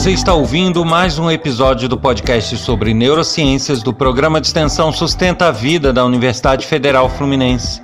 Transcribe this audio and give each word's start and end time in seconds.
Você 0.00 0.12
está 0.12 0.32
ouvindo 0.32 0.82
mais 0.82 1.18
um 1.18 1.30
episódio 1.30 1.86
do 1.86 1.98
podcast 1.98 2.56
sobre 2.56 2.94
neurociências 2.94 3.82
do 3.82 3.92
programa 3.92 4.40
de 4.40 4.46
extensão 4.46 4.90
Sustenta 4.90 5.48
a 5.48 5.50
Vida 5.50 5.92
da 5.92 6.02
Universidade 6.02 6.66
Federal 6.66 7.06
Fluminense. 7.10 7.82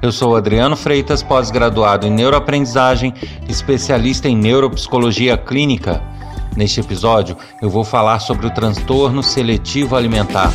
Eu 0.00 0.10
sou 0.10 0.34
Adriano 0.34 0.74
Freitas, 0.74 1.22
pós-graduado 1.22 2.06
em 2.06 2.10
neuroaprendizagem, 2.10 3.12
especialista 3.46 4.30
em 4.30 4.34
neuropsicologia 4.34 5.36
clínica. 5.36 6.02
Neste 6.56 6.80
episódio, 6.80 7.36
eu 7.60 7.68
vou 7.68 7.84
falar 7.84 8.20
sobre 8.20 8.46
o 8.46 8.50
transtorno 8.50 9.22
seletivo 9.22 9.94
alimentar. 9.94 10.50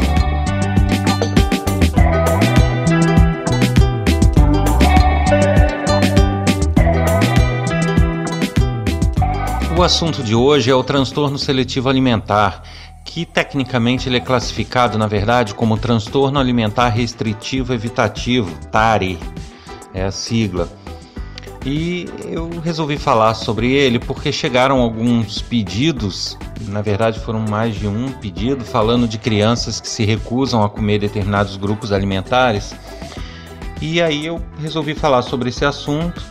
O 9.77 9.83
assunto 9.83 10.21
de 10.21 10.36
hoje 10.36 10.69
é 10.69 10.75
o 10.75 10.83
transtorno 10.83 11.39
seletivo 11.39 11.89
alimentar 11.89 12.61
que 13.03 13.25
tecnicamente 13.25 14.07
ele 14.07 14.17
é 14.17 14.21
classificado, 14.21 14.97
na 14.97 15.07
verdade, 15.07 15.53
como 15.53 15.77
transtorno 15.77 16.39
alimentar 16.39 16.89
restritivo 16.89 17.73
evitativo, 17.73 18.53
TARI, 18.71 19.19
é 19.93 20.03
a 20.03 20.11
sigla. 20.11 20.69
E 21.63 22.09
eu 22.25 22.49
resolvi 22.63 22.97
falar 22.97 23.35
sobre 23.35 23.71
ele 23.71 23.99
porque 23.99 24.31
chegaram 24.31 24.80
alguns 24.80 25.41
pedidos, 25.41 26.35
na 26.67 26.81
verdade 26.81 27.19
foram 27.19 27.39
mais 27.39 27.75
de 27.75 27.88
um 27.88 28.11
pedido, 28.13 28.66
falando 28.66 29.08
de 29.08 29.19
crianças 29.19 29.80
que 29.80 29.88
se 29.88 30.03
recusam 30.03 30.63
a 30.63 30.69
comer 30.69 30.99
determinados 30.99 31.58
grupos 31.58 31.91
alimentares. 31.91 32.73
E 33.80 34.02
aí 34.02 34.25
eu 34.25 34.41
resolvi 34.59 34.95
falar 34.95 35.21
sobre 35.21 35.49
esse 35.49 35.63
assunto 35.63 36.23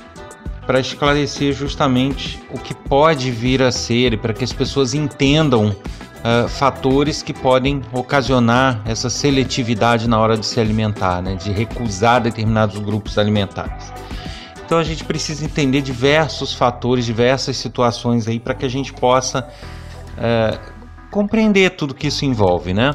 para 0.67 0.81
esclarecer 0.81 1.53
justamente 1.53 2.41
o 2.53 2.59
que 2.59 2.75
pode 2.75 3.31
vir 3.31 3.63
a 3.63 3.71
ser 3.71 4.13
e 4.13 4.17
para 4.17 4.33
que 4.33 4.43
as 4.43 4.53
pessoas 4.53 4.95
entendam 4.95 5.75
uh, 6.21 6.49
fatores 6.49 7.23
que 7.23 7.33
podem 7.33 7.83
ocasionar 7.93 8.83
essa 8.85 9.11
seletividade 9.11 10.09
na 10.09 10.19
hora 10.19 10.37
de 10.37 10.47
se 10.47 10.61
alimentar, 10.61 11.23
né, 11.23 11.35
de 11.35 11.51
recusar 11.51 12.21
determinados 12.21 12.79
grupos 12.79 13.19
alimentares. 13.19 13.93
Então 14.65 14.79
a 14.79 14.85
gente 14.85 15.05
precisa 15.05 15.45
entender 15.45 15.83
diversos 15.83 16.55
fatores, 16.55 17.05
diversas 17.05 17.57
situações 17.57 18.29
aí 18.29 18.39
para 18.39 18.55
que 18.55 18.65
a 18.65 18.69
gente 18.69 18.93
possa 18.93 19.49
uh, 20.17 20.59
compreender 21.11 21.71
tudo 21.71 21.95
que 21.95 22.07
isso 22.07 22.25
envolve, 22.25 22.73
né? 22.73 22.95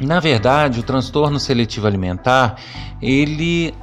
Na 0.00 0.18
verdade, 0.20 0.80
o 0.80 0.82
transtorno 0.82 1.38
seletivo 1.38 1.86
alimentar 1.86 2.56
ele 3.00 3.74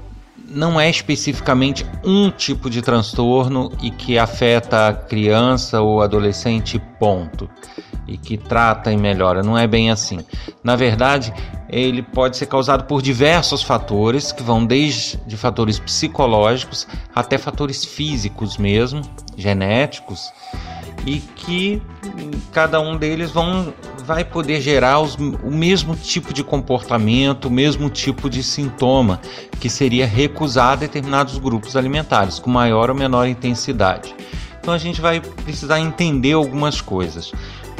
não 0.46 0.82
é 0.82 0.90
especificamente 0.90 1.86
um 2.04 2.30
tipo 2.30 2.70
de 2.70 2.82
transtorno 2.82 3.72
e 3.82 3.92
que 3.92 4.18
afeta 4.18 4.88
a 4.88 4.94
criança 4.94 5.82
ou 5.82 6.02
adolescente, 6.02 6.82
ponto 7.00 7.50
e 8.12 8.18
que 8.18 8.38
trata 8.38 8.92
e 8.92 8.98
melhora. 8.98 9.42
Não 9.42 9.58
é 9.58 9.66
bem 9.66 9.90
assim. 9.90 10.20
Na 10.62 10.76
verdade, 10.76 11.34
ele 11.70 12.02
pode 12.02 12.36
ser 12.36 12.46
causado 12.46 12.84
por 12.84 13.02
diversos 13.02 13.64
fatores, 13.64 14.34
que 14.34 14.44
vão 14.44 14.66
desde 14.66 15.38
fatores 15.38 15.80
psicológicos 15.80 16.86
até 17.16 17.38
fatores 17.38 17.86
físicos 17.86 18.58
mesmo, 18.58 19.02
genéticos, 19.38 20.30
e 21.06 21.20
que 21.20 21.82
cada 22.52 22.82
um 22.82 22.98
deles 22.98 23.32
vão, 23.32 23.74
vai 24.06 24.26
poder 24.26 24.60
gerar 24.60 25.00
os, 25.00 25.16
o 25.16 25.50
mesmo 25.50 25.96
tipo 25.96 26.34
de 26.34 26.44
comportamento, 26.44 27.46
o 27.46 27.52
mesmo 27.52 27.90
tipo 27.90 28.30
de 28.30 28.44
sintoma, 28.44 29.22
que 29.58 29.70
seria 29.70 30.06
recusar 30.06 30.78
determinados 30.78 31.38
grupos 31.38 31.78
alimentares, 31.78 32.40
com 32.40 32.50
maior 32.50 32.90
ou 32.90 32.96
menor 32.96 33.26
intensidade. 33.26 34.14
Então 34.60 34.74
a 34.74 34.78
gente 34.78 35.02
vai 35.02 35.20
precisar 35.20 35.80
entender 35.80 36.34
algumas 36.34 36.82
coisas. 36.82 37.32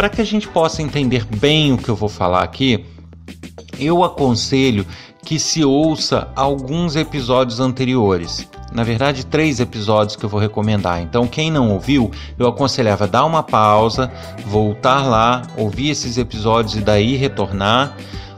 Para 0.02 0.10
que 0.10 0.20
a 0.20 0.26
gente 0.26 0.48
possa 0.48 0.82
entender 0.82 1.24
bem 1.26 1.74
o 1.74 1.78
que 1.78 1.88
eu 1.88 1.96
vou 1.96 2.10
falar 2.10 2.42
aqui, 2.42 2.84
eu 3.78 4.04
aconselho 4.04 4.84
que 5.24 5.38
se 5.38 5.64
ouça 5.64 6.28
alguns 6.36 6.96
episódios 6.96 7.60
anteriores. 7.60 8.50
Na 8.74 8.84
verdade, 8.84 9.24
três 9.24 9.60
episódios 9.60 10.16
que 10.16 10.24
eu 10.24 10.30
vou 10.30 10.40
recomendar. 10.40 11.00
Então, 11.04 11.28
quem 11.28 11.52
não 11.52 11.70
ouviu, 11.70 12.10
eu 12.40 12.48
aconselhava 12.48 13.08
dar 13.08 13.26
uma 13.26 13.44
pausa, 13.44 14.12
voltar 14.44 15.04
lá, 15.04 15.44
ouvir 15.56 15.92
esses 15.92 16.18
episódios 16.18 16.76
e 16.78 16.82
daí 16.82 17.16
retornar, 17.16 17.96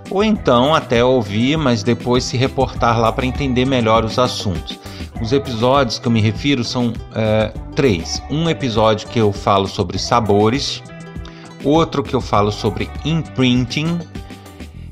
ou 0.09 0.21
então 0.21 0.75
até 0.75 1.01
ouvir, 1.01 1.57
mas 1.57 1.81
depois 1.81 2.25
se 2.25 2.35
reportar 2.35 2.99
lá 2.99 3.09
para 3.09 3.25
entender 3.25 3.63
melhor 3.63 4.03
os 4.03 4.19
assuntos. 4.19 4.77
Os 5.21 5.31
episódios 5.31 5.97
que 5.97 6.05
eu 6.09 6.11
me 6.11 6.19
refiro 6.19 6.61
são 6.61 6.91
é, 7.15 7.53
três. 7.73 8.21
Um 8.29 8.49
episódio 8.49 9.07
que 9.07 9.17
eu 9.17 9.31
falo 9.31 9.65
sobre 9.65 9.97
sabores, 9.97 10.83
outro 11.63 12.03
que 12.03 12.15
eu 12.15 12.21
falo 12.21 12.51
sobre 12.51 12.89
imprinting 13.05 13.99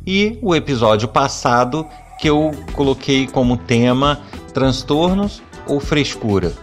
e 0.05 0.37
o 0.41 0.55
episódio 0.55 1.07
passado 1.07 1.85
que 2.19 2.29
eu 2.29 2.51
coloquei 2.73 3.27
como 3.27 3.57
tema 3.57 4.21
transtornos 4.53 5.41
ou 5.67 5.79
frescura. 5.79 6.53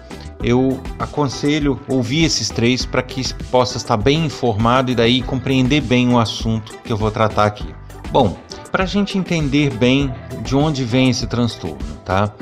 Eu 0.43 0.81
aconselho 0.99 1.81
ouvir 1.89 2.25
esses 2.25 2.49
três 2.49 2.87
para 2.87 3.03
que 3.03 3.35
possa 3.45 3.77
estar 3.77 3.97
bem 3.97 4.27
informado 4.27 4.91
e 4.91 4.95
daí 4.95 5.21
compreender 5.21 5.81
bem 5.81 6.13
o 6.13 6.19
assunto 6.19 6.79
que 6.85 6.93
eu 6.93 6.97
vou 6.97 7.11
tratar 7.11 7.45
aqui. 7.47 7.67
Bom, 8.13 8.37
para 8.71 8.85
a 8.85 8.87
gente 8.87 9.19
entender 9.19 9.71
bem 9.75 10.15
de 10.43 10.55
onde 10.55 10.85
vem 10.85 11.11
esse 11.11 11.27
transtorno, 11.27 11.79
tá? 12.05 12.33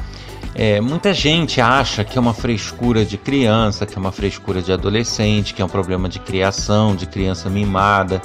É, 0.58 0.80
muita 0.80 1.12
gente 1.12 1.60
acha 1.60 2.02
que 2.02 2.16
é 2.16 2.20
uma 2.20 2.32
frescura 2.32 3.04
de 3.04 3.18
criança, 3.18 3.84
que 3.84 3.94
é 3.94 3.98
uma 3.98 4.10
frescura 4.10 4.62
de 4.62 4.72
adolescente, 4.72 5.52
que 5.52 5.60
é 5.60 5.64
um 5.64 5.68
problema 5.68 6.08
de 6.08 6.18
criação, 6.18 6.96
de 6.96 7.04
criança 7.04 7.50
mimada, 7.50 8.22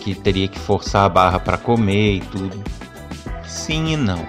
que 0.00 0.14
teria 0.14 0.48
que 0.48 0.58
forçar 0.58 1.04
a 1.04 1.08
barra 1.10 1.38
para 1.38 1.58
comer 1.58 2.14
e 2.14 2.20
tudo. 2.20 2.64
Sim 3.46 3.92
e 3.92 3.96
não. 3.98 4.26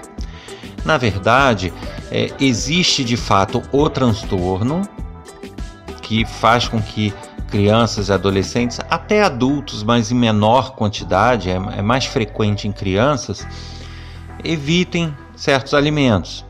Na 0.84 0.98
verdade, 0.98 1.72
é, 2.10 2.30
existe 2.38 3.02
de 3.02 3.16
fato 3.16 3.62
o 3.72 3.88
transtorno 3.88 4.82
que 6.02 6.26
faz 6.26 6.68
com 6.68 6.80
que 6.80 7.14
crianças 7.48 8.10
e 8.10 8.12
adolescentes, 8.12 8.80
até 8.90 9.22
adultos, 9.22 9.82
mas 9.82 10.12
em 10.12 10.14
menor 10.14 10.72
quantidade, 10.72 11.48
é, 11.48 11.54
é 11.54 11.80
mais 11.80 12.04
frequente 12.04 12.68
em 12.68 12.72
crianças, 12.72 13.46
evitem 14.44 15.16
certos 15.34 15.72
alimentos. 15.72 16.45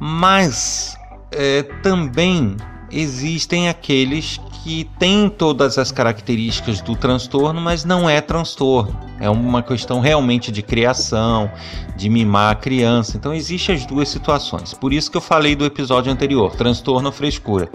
Mas 0.00 0.96
é, 1.30 1.62
também 1.82 2.56
existem 2.90 3.68
aqueles 3.68 4.40
que 4.62 4.84
têm 4.98 5.28
todas 5.28 5.78
as 5.78 5.90
características 5.90 6.80
do 6.80 6.94
transtorno, 6.94 7.60
mas 7.60 7.84
não 7.84 8.08
é 8.08 8.20
transtorno. 8.20 8.98
É 9.18 9.28
uma 9.28 9.62
questão 9.62 10.00
realmente 10.00 10.50
de 10.50 10.62
criação, 10.62 11.50
de 11.96 12.08
mimar 12.08 12.52
a 12.52 12.54
criança. 12.54 13.16
Então 13.16 13.32
existem 13.32 13.74
as 13.74 13.86
duas 13.86 14.08
situações. 14.08 14.74
Por 14.74 14.92
isso 14.92 15.10
que 15.10 15.16
eu 15.16 15.20
falei 15.20 15.54
do 15.54 15.64
episódio 15.64 16.12
anterior, 16.12 16.54
transtorno 16.56 17.08
ou 17.08 17.12
frescura. 17.12 17.70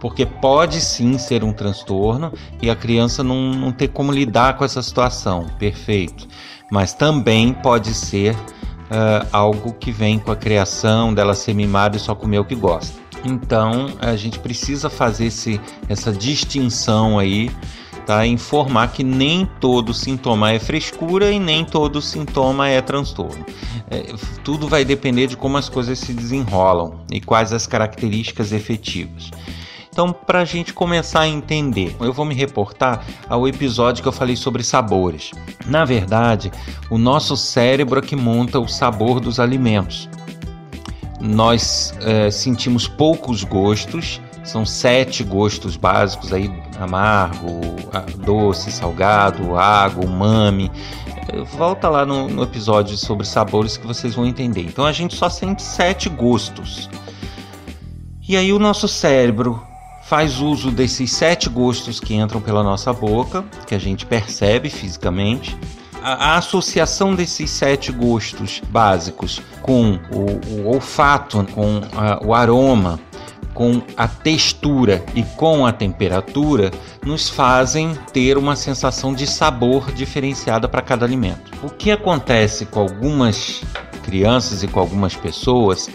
Porque 0.00 0.26
pode 0.26 0.80
sim 0.80 1.18
ser 1.18 1.44
um 1.44 1.52
transtorno 1.52 2.32
e 2.60 2.68
a 2.68 2.76
criança 2.76 3.22
não, 3.22 3.52
não 3.52 3.72
ter 3.72 3.88
como 3.88 4.12
lidar 4.12 4.56
com 4.56 4.64
essa 4.64 4.82
situação. 4.82 5.46
Perfeito. 5.58 6.26
Mas 6.70 6.94
também 6.94 7.52
pode 7.52 7.94
ser 7.94 8.36
uh, 8.94 9.26
algo 9.32 9.72
que 9.72 9.90
vem 9.90 10.18
com 10.18 10.30
a 10.30 10.36
criação 10.36 11.12
dela 11.12 11.34
ser 11.34 11.54
mimada 11.54 11.96
e 11.96 12.00
só 12.00 12.14
comer 12.14 12.38
o 12.38 12.44
que 12.44 12.54
gosta. 12.54 13.02
Então 13.24 13.88
a 14.00 14.14
gente 14.16 14.38
precisa 14.38 14.88
fazer 14.88 15.26
esse, 15.26 15.60
essa 15.88 16.12
distinção 16.12 17.18
aí, 17.18 17.50
tá? 18.06 18.26
Informar 18.26 18.92
que 18.92 19.02
nem 19.02 19.48
todo 19.60 19.94
sintoma 19.94 20.52
é 20.52 20.58
frescura 20.58 21.32
e 21.32 21.38
nem 21.38 21.64
todo 21.64 22.00
sintoma 22.02 22.68
é 22.68 22.80
transtorno. 22.80 23.44
É, 23.90 24.12
tudo 24.42 24.68
vai 24.68 24.84
depender 24.84 25.26
de 25.26 25.36
como 25.36 25.56
as 25.56 25.68
coisas 25.68 25.98
se 25.98 26.12
desenrolam 26.12 27.00
e 27.10 27.20
quais 27.20 27.52
as 27.52 27.66
características 27.66 28.52
efetivas. 28.52 29.30
Então, 29.94 30.12
para 30.12 30.40
a 30.40 30.44
gente 30.44 30.72
começar 30.72 31.20
a 31.20 31.28
entender, 31.28 31.94
eu 32.00 32.12
vou 32.12 32.24
me 32.24 32.34
reportar 32.34 33.04
ao 33.28 33.46
episódio 33.46 34.02
que 34.02 34.08
eu 34.08 34.12
falei 34.12 34.34
sobre 34.34 34.64
sabores. 34.64 35.30
Na 35.66 35.84
verdade, 35.84 36.50
o 36.90 36.98
nosso 36.98 37.36
cérebro 37.36 38.00
é 38.00 38.02
que 38.02 38.16
monta 38.16 38.58
o 38.58 38.66
sabor 38.66 39.20
dos 39.20 39.38
alimentos. 39.38 40.08
nós 41.20 41.94
é, 42.00 42.28
sentimos 42.28 42.88
poucos 42.88 43.44
gostos, 43.44 44.20
são 44.42 44.66
sete 44.66 45.22
gostos 45.22 45.76
básicos 45.76 46.32
aí, 46.32 46.50
amargo, 46.80 47.60
doce, 48.16 48.72
salgado, 48.72 49.56
água, 49.56 50.04
umami. 50.04 50.72
Volta 51.56 51.88
lá 51.88 52.04
no, 52.04 52.26
no 52.28 52.42
episódio 52.42 52.96
sobre 52.96 53.24
sabores 53.24 53.76
que 53.76 53.86
vocês 53.86 54.12
vão 54.12 54.26
entender. 54.26 54.62
Então 54.62 54.84
a 54.84 54.92
gente 54.92 55.14
só 55.14 55.30
sente 55.30 55.62
sete 55.62 56.08
gostos. 56.08 56.90
E 58.28 58.36
aí 58.36 58.52
o 58.52 58.58
nosso 58.58 58.88
cérebro 58.88 59.62
faz 60.04 60.40
uso 60.40 60.70
desses 60.70 61.12
sete 61.12 61.48
gostos 61.48 61.98
que 61.98 62.14
entram 62.14 62.40
pela 62.40 62.62
nossa 62.62 62.92
boca, 62.92 63.44
que 63.66 63.74
a 63.74 63.78
gente 63.78 64.04
percebe 64.06 64.68
fisicamente. 64.68 65.56
A, 66.02 66.36
associação 66.36 67.14
desses 67.14 67.50
sete 67.50 67.90
gostos 67.90 68.60
básicos 68.68 69.40
com 69.62 69.98
o, 70.12 70.60
o 70.60 70.66
olfato, 70.66 71.46
com 71.54 71.80
a, 71.96 72.22
o 72.22 72.34
aroma, 72.34 73.00
com 73.54 73.80
a 73.96 74.06
textura 74.06 75.02
e 75.14 75.22
com 75.22 75.64
a 75.64 75.72
temperatura 75.72 76.70
nos 77.02 77.30
fazem 77.30 77.94
ter 78.12 78.36
uma 78.36 78.56
sensação 78.56 79.14
de 79.14 79.26
sabor 79.26 79.90
diferenciada 79.92 80.68
para 80.68 80.82
cada 80.82 81.06
alimento. 81.06 81.52
O 81.62 81.70
que 81.70 81.90
acontece 81.90 82.66
com 82.66 82.80
algumas 82.80 83.62
crianças 84.04 84.62
e 84.62 84.68
com 84.68 84.80
algumas 84.80 85.14
pessoas 85.14 85.88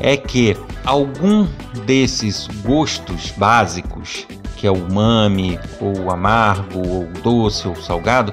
é 0.00 0.16
que 0.16 0.56
algum 0.84 1.46
desses 1.84 2.46
gostos 2.64 3.32
básicos, 3.36 4.26
que 4.56 4.66
é 4.66 4.70
o 4.70 4.74
umami, 4.74 5.58
ou 5.80 6.10
amargo, 6.10 6.78
ou 6.78 7.06
doce, 7.22 7.66
ou 7.66 7.76
salgado, 7.76 8.32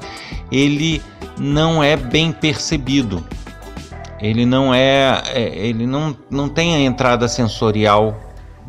ele 0.51 1.01
não 1.37 1.83
é 1.83 1.95
bem 1.95 2.31
percebido. 2.31 3.25
Ele 4.19 4.45
não 4.45 4.73
é, 4.73 5.21
é 5.33 5.67
ele 5.67 5.85
não, 5.85 6.15
não 6.29 6.47
tem 6.47 6.75
a 6.75 6.79
entrada 6.79 7.27
sensorial 7.27 8.17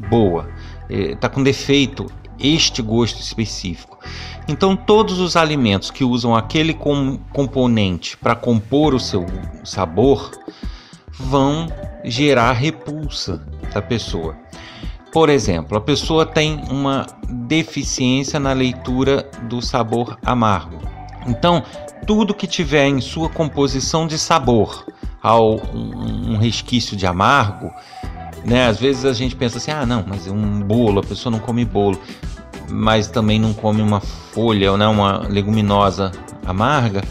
boa. 0.09 0.49
Está 0.89 1.29
é, 1.29 1.31
com 1.31 1.43
defeito 1.43 2.07
este 2.39 2.83
gosto 2.83 3.21
específico. 3.21 3.99
Então, 4.47 4.77
todos 4.77 5.19
os 5.21 5.37
alimentos 5.37 5.91
que 5.91 6.05
usam 6.05 6.35
aquele 6.35 6.75
com, 6.75 7.19
componente 7.33 8.17
para 8.17 8.35
compor 8.35 8.95
o 8.95 9.01
seu 9.01 9.25
sabor 9.65 10.31
vão 11.11 11.69
gerar 12.05 12.53
repulsa 12.53 13.43
da 13.73 13.81
pessoa. 13.81 14.37
Por 15.13 15.29
exemplo, 15.29 15.79
a 15.79 15.81
pessoa 15.81 16.27
tem 16.27 16.61
uma 16.69 17.07
deficiência 17.29 18.39
na 18.39 18.53
leitura 18.53 19.31
do 19.45 19.63
sabor 19.63 20.19
amargo. 20.25 20.79
Então, 21.27 21.63
tudo 22.07 22.35
que 22.35 22.47
tiver 22.47 22.87
em 22.87 23.01
sua 23.01 23.31
composição 23.31 24.07
de 24.07 24.19
sabor 24.19 24.85
ao 25.23 25.55
um 25.73 26.37
resquício 26.37 26.97
de 26.97 27.07
amargo, 27.07 27.71
né? 28.45 28.67
Às 28.67 28.79
vezes 28.79 29.05
a 29.05 29.13
gente 29.15 29.35
pensa 29.35 29.57
assim: 29.57 29.71
"Ah, 29.71 29.87
não, 29.87 30.05
mas 30.07 30.27
é 30.27 30.31
um 30.31 30.61
bolo, 30.61 31.01
a 31.01 31.03
pessoa 31.03 31.31
não 31.31 31.39
come 31.39 31.65
bolo" 31.65 31.99
mas 32.69 33.09
também 33.09 33.39
não 33.39 33.53
come 33.53 33.83
uma 33.83 34.01
folha 34.01 34.73
ou 34.73 34.77
né, 34.77 34.87
uma 34.87 35.27
leguminosa 35.29 36.13
amarga, 36.45 37.03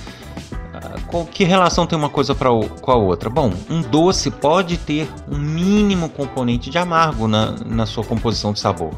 que 1.21 1.43
relação 1.43 1.85
tem 1.85 1.97
uma 1.97 2.09
coisa 2.09 2.33
pra, 2.33 2.49
com 2.49 2.91
a 2.91 2.95
outra? 2.95 3.29
Bom, 3.29 3.53
um 3.69 3.81
doce 3.81 4.31
pode 4.31 4.77
ter 4.77 5.07
um 5.29 5.37
mínimo 5.37 6.09
componente 6.09 6.69
de 6.69 6.77
amargo 6.77 7.27
na, 7.27 7.51
na 7.65 7.85
sua 7.85 8.03
composição 8.03 8.51
de 8.51 8.59
sabor. 8.59 8.91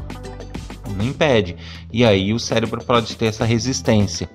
Não 0.96 1.04
impede. 1.04 1.56
E 1.92 2.04
aí 2.04 2.32
o 2.32 2.38
cérebro 2.38 2.82
pode 2.82 3.14
ter 3.16 3.26
essa 3.26 3.44
resistência. 3.44 4.30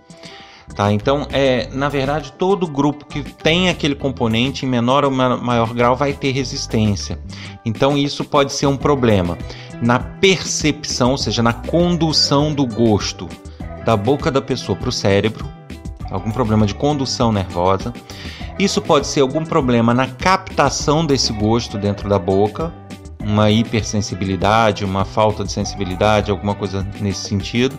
Tá? 0.76 0.92
Então, 0.92 1.28
é, 1.32 1.68
na 1.74 1.90
verdade, 1.90 2.32
todo 2.34 2.68
grupo 2.68 3.06
que 3.06 3.24
tem 3.24 3.68
aquele 3.68 3.96
componente 3.96 4.66
em 4.66 4.70
menor 4.70 5.04
ou 5.04 5.12
maior 5.12 5.74
grau 5.74 5.96
vai 5.96 6.14
ter 6.14 6.32
resistência. 6.32 7.20
Então, 7.66 7.98
isso 7.98 8.24
pode 8.24 8.54
ser 8.54 8.68
um 8.68 8.78
problema 8.78 9.38
na 9.82 10.00
percepção, 10.00 11.12
ou 11.12 11.18
seja, 11.18 11.42
na 11.42 11.54
condução 11.54 12.54
do 12.54 12.66
gosto 12.66 13.28
da 13.84 13.98
boca 13.98 14.30
da 14.30 14.42
pessoa 14.42 14.78
para 14.78 14.90
o 14.90 14.92
cérebro, 14.92 15.50
algum 16.12 16.30
problema 16.30 16.66
de 16.66 16.76
condução 16.76 17.32
nervosa. 17.32 17.92
Isso 18.60 18.82
pode 18.82 19.08
ser 19.08 19.22
algum 19.22 19.44
problema 19.44 19.94
na 19.94 20.08
captação 20.08 21.06
desse 21.06 21.34
gosto 21.34 21.78
dentro 21.78 22.08
da 22.08 22.20
boca, 22.20 22.72
uma 23.20 23.50
hipersensibilidade, 23.50 24.86
uma 24.86 25.06
falta 25.06 25.44
de 25.44 25.52
sensibilidade, 25.52 26.30
alguma 26.30 26.54
coisa 26.54 26.86
nesse 27.00 27.28
sentido. 27.28 27.78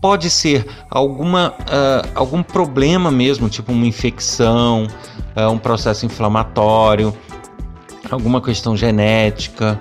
Pode 0.00 0.30
ser 0.30 0.66
alguma, 0.90 1.50
uh, 1.50 2.08
algum 2.14 2.42
problema 2.42 3.10
mesmo, 3.10 3.48
tipo 3.48 3.70
uma 3.72 3.86
infecção, 3.86 4.86
uh, 5.36 5.50
um 5.50 5.58
processo 5.58 6.06
inflamatório, 6.06 7.14
alguma 8.10 8.40
questão 8.40 8.76
genética, 8.76 9.78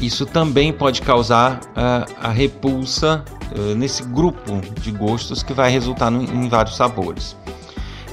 isso 0.00 0.24
também 0.24 0.72
pode 0.72 1.02
causar 1.02 1.60
uh, 1.60 2.14
a 2.20 2.28
repulsa 2.28 3.24
uh, 3.56 3.74
nesse 3.74 4.02
grupo 4.02 4.60
de 4.80 4.90
gostos 4.92 5.42
que 5.42 5.52
vai 5.52 5.70
resultar 5.70 6.10
no, 6.10 6.22
em 6.22 6.48
vários 6.48 6.76
sabores. 6.76 7.36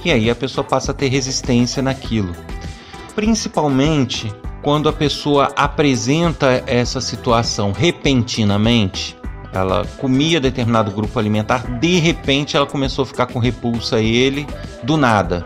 E 0.04 0.12
aí 0.12 0.30
a 0.30 0.36
pessoa 0.36 0.64
passa 0.64 0.92
a 0.92 0.96
ter 0.96 1.08
resistência 1.08 1.82
naquilo. 1.82 2.34
Principalmente 3.16 4.34
quando 4.62 4.90
a 4.90 4.94
pessoa 4.94 5.52
apresenta 5.56 6.64
essa 6.66 7.00
situação 7.00 7.72
repentinamente, 7.72 9.16
ela 9.54 9.86
comia 10.00 10.40
determinado 10.40 10.92
grupo 10.92 11.18
alimentar, 11.20 11.80
de 11.80 12.00
repente 12.00 12.58
ela 12.58 12.66
começou 12.66 13.04
a 13.04 13.06
ficar 13.06 13.28
com 13.28 13.38
repulsa 13.40 13.98
a 13.98 14.02
ele 14.02 14.48
do 14.82 14.98
nada. 14.98 15.46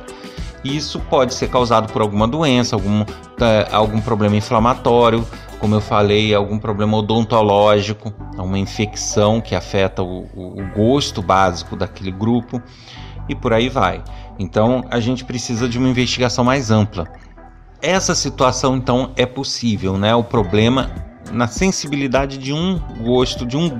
Isso 0.63 1.00
pode 1.00 1.33
ser 1.33 1.50
causado 1.50 1.91
por 1.91 2.01
alguma 2.01 2.27
doença, 2.27 2.75
algum, 2.75 3.01
uh, 3.01 3.06
algum 3.71 4.01
problema 4.01 4.36
inflamatório, 4.36 5.25
como 5.60 5.76
eu 5.76 5.82
falei, 5.82 6.34
algum 6.34 6.58
problema 6.58 6.98
odontológico, 6.98 8.14
uma 8.38 8.58
infecção 8.58 9.42
que 9.42 9.54
afeta 9.54 10.02
o, 10.02 10.22
o, 10.34 10.70
gosto 10.76 11.22
básico 11.22 11.76
daquele 11.76 12.12
grupo 12.12 12.62
e 13.28 13.36
por 13.36 13.54
aí 13.54 13.68
vai. 13.68 14.02
Então 14.40 14.86
a 14.90 15.00
gente 15.00 15.26
precisa 15.26 15.68
de 15.68 15.78
uma 15.78 15.90
investigação 15.90 16.44
mais 16.44 16.72
ampla. 16.72 17.08
Essa 17.82 18.16
situação 18.16 18.78
então 18.78 19.12
é 19.16 19.26
possível, 19.26 19.98
né? 19.98 20.16
O 20.16 20.24
problema 20.24 20.90
na 21.32 21.48
sensibilidade 21.48 22.38
de 22.38 22.54
um 22.54 22.80
gosto, 23.04 23.46
de 23.46 23.58
um, 23.58 23.78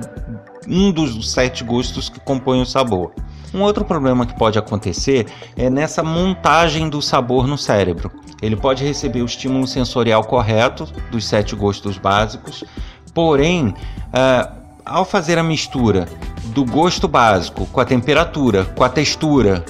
um 0.68 0.92
dos 0.92 1.32
sete 1.32 1.64
gostos 1.64 2.08
que 2.08 2.20
compõem 2.20 2.60
o 2.60 2.66
sabor. 2.66 3.12
Um 3.52 3.62
outro 3.62 3.84
problema 3.84 4.24
que 4.24 4.36
pode 4.36 4.58
acontecer 4.58 5.26
é 5.56 5.68
nessa 5.68 6.02
montagem 6.02 6.88
do 6.88 7.02
sabor 7.02 7.46
no 7.46 7.58
cérebro. 7.58 8.10
Ele 8.40 8.56
pode 8.56 8.84
receber 8.84 9.22
o 9.22 9.26
estímulo 9.26 9.66
sensorial 9.66 10.24
correto 10.24 10.86
dos 11.10 11.24
sete 11.26 11.54
gostos 11.56 11.98
básicos, 11.98 12.64
porém, 13.12 13.68
uh, 13.68 14.60
ao 14.84 15.04
fazer 15.04 15.38
a 15.38 15.42
mistura 15.42 16.08
do 16.46 16.64
gosto 16.64 17.06
básico 17.06 17.66
com 17.66 17.80
a 17.80 17.84
temperatura, 17.84 18.64
com 18.64 18.84
a 18.84 18.88
textura 18.88 19.64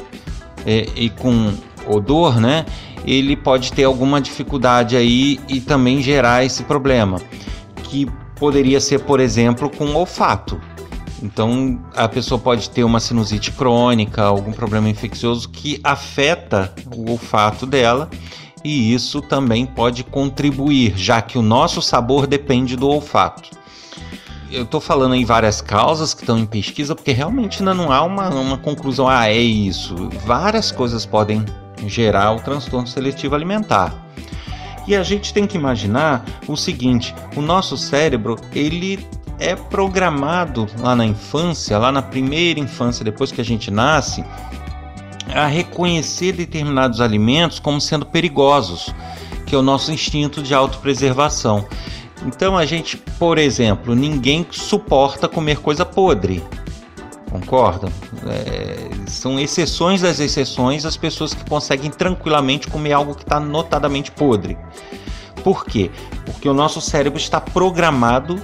e, 0.66 1.06
e 1.06 1.10
com 1.10 1.52
odor, 1.86 2.40
né? 2.40 2.64
Ele 3.04 3.34
pode 3.34 3.72
ter 3.72 3.84
alguma 3.84 4.20
dificuldade 4.20 4.96
aí 4.96 5.40
e 5.48 5.60
também 5.60 6.02
gerar 6.02 6.44
esse 6.44 6.62
problema, 6.64 7.18
que 7.84 8.06
poderia 8.36 8.80
ser, 8.80 9.00
por 9.00 9.20
exemplo, 9.20 9.70
com 9.70 9.94
olfato. 9.94 10.60
Então, 11.22 11.78
a 11.94 12.08
pessoa 12.08 12.38
pode 12.38 12.70
ter 12.70 12.82
uma 12.82 12.98
sinusite 12.98 13.52
crônica, 13.52 14.22
algum 14.22 14.52
problema 14.52 14.88
infeccioso 14.88 15.48
que 15.48 15.78
afeta 15.84 16.72
o 16.94 17.10
olfato 17.10 17.66
dela, 17.66 18.08
e 18.64 18.92
isso 18.92 19.20
também 19.20 19.66
pode 19.66 20.02
contribuir, 20.04 20.96
já 20.96 21.20
que 21.20 21.38
o 21.38 21.42
nosso 21.42 21.82
sabor 21.82 22.26
depende 22.26 22.76
do 22.76 22.88
olfato. 22.88 23.50
Eu 24.50 24.64
estou 24.64 24.80
falando 24.80 25.14
em 25.14 25.24
várias 25.24 25.60
causas 25.60 26.12
que 26.12 26.22
estão 26.22 26.38
em 26.38 26.46
pesquisa, 26.46 26.94
porque 26.94 27.12
realmente 27.12 27.60
ainda 27.60 27.72
não 27.72 27.92
há 27.92 28.02
uma, 28.02 28.28
uma 28.30 28.58
conclusão, 28.58 29.06
ah, 29.08 29.28
é 29.28 29.38
isso. 29.38 29.94
Várias 30.24 30.72
coisas 30.72 31.06
podem 31.06 31.44
gerar 31.86 32.32
o 32.32 32.40
transtorno 32.40 32.86
seletivo 32.86 33.34
alimentar. 33.34 33.94
E 34.88 34.96
a 34.96 35.04
gente 35.04 35.32
tem 35.32 35.46
que 35.46 35.56
imaginar 35.56 36.24
o 36.48 36.56
seguinte: 36.56 37.14
o 37.36 37.40
nosso 37.40 37.76
cérebro 37.76 38.36
ele 38.52 39.06
é 39.40 39.56
programado 39.56 40.68
lá 40.78 40.94
na 40.94 41.06
infância, 41.06 41.78
lá 41.78 41.90
na 41.90 42.02
primeira 42.02 42.60
infância, 42.60 43.02
depois 43.02 43.32
que 43.32 43.40
a 43.40 43.44
gente 43.44 43.70
nasce, 43.70 44.22
a 45.34 45.46
reconhecer 45.46 46.32
determinados 46.32 47.00
alimentos 47.00 47.58
como 47.58 47.80
sendo 47.80 48.04
perigosos, 48.04 48.94
que 49.46 49.54
é 49.54 49.58
o 49.58 49.62
nosso 49.62 49.90
instinto 49.90 50.42
de 50.42 50.54
autopreservação. 50.54 51.66
Então 52.26 52.56
a 52.56 52.66
gente, 52.66 52.98
por 53.18 53.38
exemplo, 53.38 53.94
ninguém 53.94 54.46
suporta 54.50 55.26
comer 55.26 55.58
coisa 55.58 55.86
podre. 55.86 56.44
Concordam? 57.30 57.90
É, 58.26 58.90
são 59.06 59.38
exceções 59.38 60.02
das 60.02 60.20
exceções 60.20 60.84
as 60.84 60.96
pessoas 60.96 61.32
que 61.32 61.48
conseguem 61.48 61.90
tranquilamente 61.90 62.66
comer 62.66 62.92
algo 62.92 63.14
que 63.14 63.22
está 63.22 63.40
notadamente 63.40 64.10
podre. 64.10 64.58
Por 65.42 65.64
quê? 65.64 65.90
Porque 66.26 66.48
o 66.48 66.52
nosso 66.52 66.80
cérebro 66.80 67.18
está 67.18 67.40
programado 67.40 68.38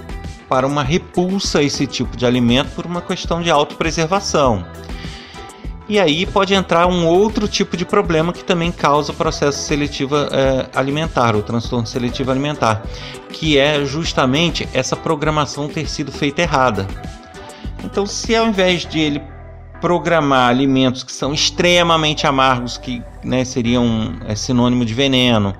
para 0.47 0.65
uma 0.65 0.83
repulsa 0.83 1.59
a 1.59 1.63
esse 1.63 1.85
tipo 1.85 2.15
de 2.15 2.25
alimento 2.25 2.69
por 2.75 2.85
uma 2.85 3.01
questão 3.01 3.41
de 3.41 3.49
autopreservação. 3.49 4.65
E 5.89 5.99
aí 5.99 6.25
pode 6.25 6.53
entrar 6.53 6.85
um 6.85 7.07
outro 7.07 7.47
tipo 7.47 7.77
de 7.77 7.85
problema 7.85 8.33
que 8.33 8.43
também 8.43 8.71
causa 8.73 9.13
processo 9.13 9.59
seletivo 9.59 10.17
é, 10.17 10.69
alimentar, 10.75 11.33
o 11.33 11.41
transtorno 11.41 11.87
seletivo 11.87 12.29
alimentar, 12.29 12.83
que 13.29 13.57
é 13.57 13.85
justamente 13.85 14.67
essa 14.73 14.97
programação 14.97 15.69
ter 15.69 15.87
sido 15.87 16.11
feita 16.11 16.41
errada. 16.41 16.85
Então, 17.85 18.05
se 18.05 18.35
ao 18.35 18.47
invés 18.47 18.85
de 18.85 18.99
ele 18.99 19.21
programar 19.79 20.49
alimentos 20.49 21.03
que 21.03 21.11
são 21.11 21.33
extremamente 21.33 22.27
amargos, 22.27 22.77
que 22.77 23.01
né, 23.23 23.45
seriam 23.45 24.15
é, 24.27 24.35
sinônimo 24.35 24.83
de 24.83 24.93
veneno, 24.93 25.55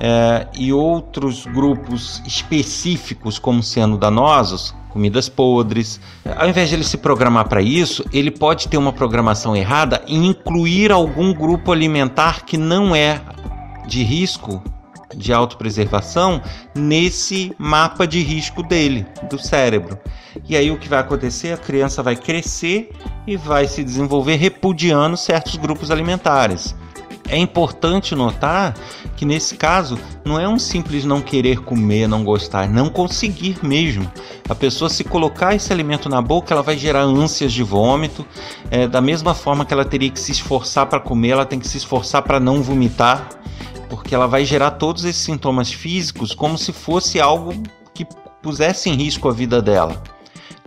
é, 0.00 0.46
e 0.56 0.72
outros 0.72 1.46
grupos 1.46 2.22
específicos 2.26 3.38
como 3.38 3.62
sendo 3.62 3.96
danosos, 3.96 4.74
comidas 4.90 5.28
podres. 5.28 6.00
Ao 6.36 6.48
invés 6.48 6.68
de 6.68 6.76
ele 6.76 6.84
se 6.84 6.98
programar 6.98 7.48
para 7.48 7.62
isso, 7.62 8.04
ele 8.12 8.30
pode 8.30 8.68
ter 8.68 8.76
uma 8.76 8.92
programação 8.92 9.56
errada 9.56 10.02
e 10.06 10.16
incluir 10.16 10.92
algum 10.92 11.32
grupo 11.32 11.72
alimentar 11.72 12.44
que 12.44 12.56
não 12.56 12.94
é 12.94 13.20
de 13.86 14.02
risco 14.02 14.62
de 15.14 15.32
autopreservação 15.32 16.42
nesse 16.74 17.52
mapa 17.58 18.06
de 18.06 18.20
risco 18.20 18.62
dele, 18.62 19.06
do 19.30 19.38
cérebro. 19.38 19.98
E 20.46 20.56
aí 20.56 20.70
o 20.70 20.78
que 20.78 20.88
vai 20.88 20.98
acontecer? 20.98 21.52
A 21.52 21.56
criança 21.56 22.02
vai 22.02 22.14
crescer 22.14 22.90
e 23.26 23.36
vai 23.36 23.66
se 23.66 23.82
desenvolver 23.82 24.36
repudiando 24.36 25.16
certos 25.16 25.56
grupos 25.56 25.90
alimentares. 25.90 26.74
É 27.28 27.36
importante 27.36 28.14
notar 28.14 28.74
que 29.16 29.24
nesse 29.24 29.56
caso 29.56 29.98
não 30.24 30.40
é 30.40 30.48
um 30.48 30.58
simples 30.58 31.04
não 31.04 31.20
querer 31.20 31.60
comer, 31.60 32.08
não 32.08 32.24
gostar, 32.24 32.68
não 32.68 32.88
conseguir 32.88 33.58
mesmo. 33.62 34.10
A 34.48 34.54
pessoa 34.54 34.88
se 34.88 35.04
colocar 35.04 35.54
esse 35.54 35.72
alimento 35.72 36.08
na 36.08 36.22
boca, 36.22 36.54
ela 36.54 36.62
vai 36.62 36.76
gerar 36.76 37.02
ânsias 37.02 37.52
de 37.52 37.62
vômito. 37.62 38.24
É, 38.70 38.88
da 38.88 39.00
mesma 39.00 39.34
forma 39.34 39.64
que 39.64 39.72
ela 39.72 39.84
teria 39.84 40.10
que 40.10 40.20
se 40.20 40.32
esforçar 40.32 40.86
para 40.86 41.00
comer, 41.00 41.30
ela 41.30 41.46
tem 41.46 41.58
que 41.58 41.68
se 41.68 41.76
esforçar 41.76 42.22
para 42.22 42.40
não 42.40 42.62
vomitar, 42.62 43.28
porque 43.88 44.14
ela 44.14 44.26
vai 44.26 44.44
gerar 44.44 44.72
todos 44.72 45.04
esses 45.04 45.22
sintomas 45.22 45.72
físicos 45.72 46.34
como 46.34 46.56
se 46.56 46.72
fosse 46.72 47.20
algo 47.20 47.52
que 47.94 48.06
pusesse 48.42 48.88
em 48.88 48.94
risco 48.94 49.28
a 49.28 49.32
vida 49.32 49.60
dela 49.60 50.02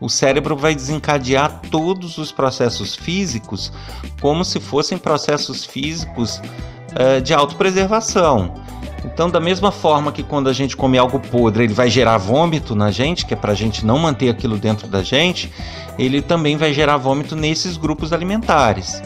o 0.01 0.09
cérebro 0.09 0.57
vai 0.57 0.73
desencadear 0.73 1.61
todos 1.69 2.17
os 2.17 2.31
processos 2.31 2.95
físicos 2.95 3.71
como 4.19 4.43
se 4.43 4.59
fossem 4.59 4.97
processos 4.97 5.63
físicos 5.63 6.41
uh, 6.91 7.21
de 7.21 7.33
autopreservação. 7.33 8.55
Então, 9.05 9.29
da 9.29 9.39
mesma 9.39 9.71
forma 9.71 10.11
que 10.11 10.23
quando 10.23 10.49
a 10.49 10.53
gente 10.53 10.75
come 10.75 10.97
algo 10.97 11.19
podre, 11.19 11.63
ele 11.63 11.73
vai 11.73 11.89
gerar 11.89 12.17
vômito 12.17 12.75
na 12.75 12.91
gente, 12.91 13.25
que 13.25 13.33
é 13.33 13.37
para 13.37 13.51
a 13.51 13.55
gente 13.55 13.85
não 13.85 13.97
manter 13.97 14.29
aquilo 14.29 14.57
dentro 14.57 14.87
da 14.87 15.01
gente, 15.01 15.51
ele 15.97 16.21
também 16.21 16.57
vai 16.57 16.73
gerar 16.73 16.97
vômito 16.97 17.35
nesses 17.35 17.77
grupos 17.77 18.11
alimentares. 18.11 19.01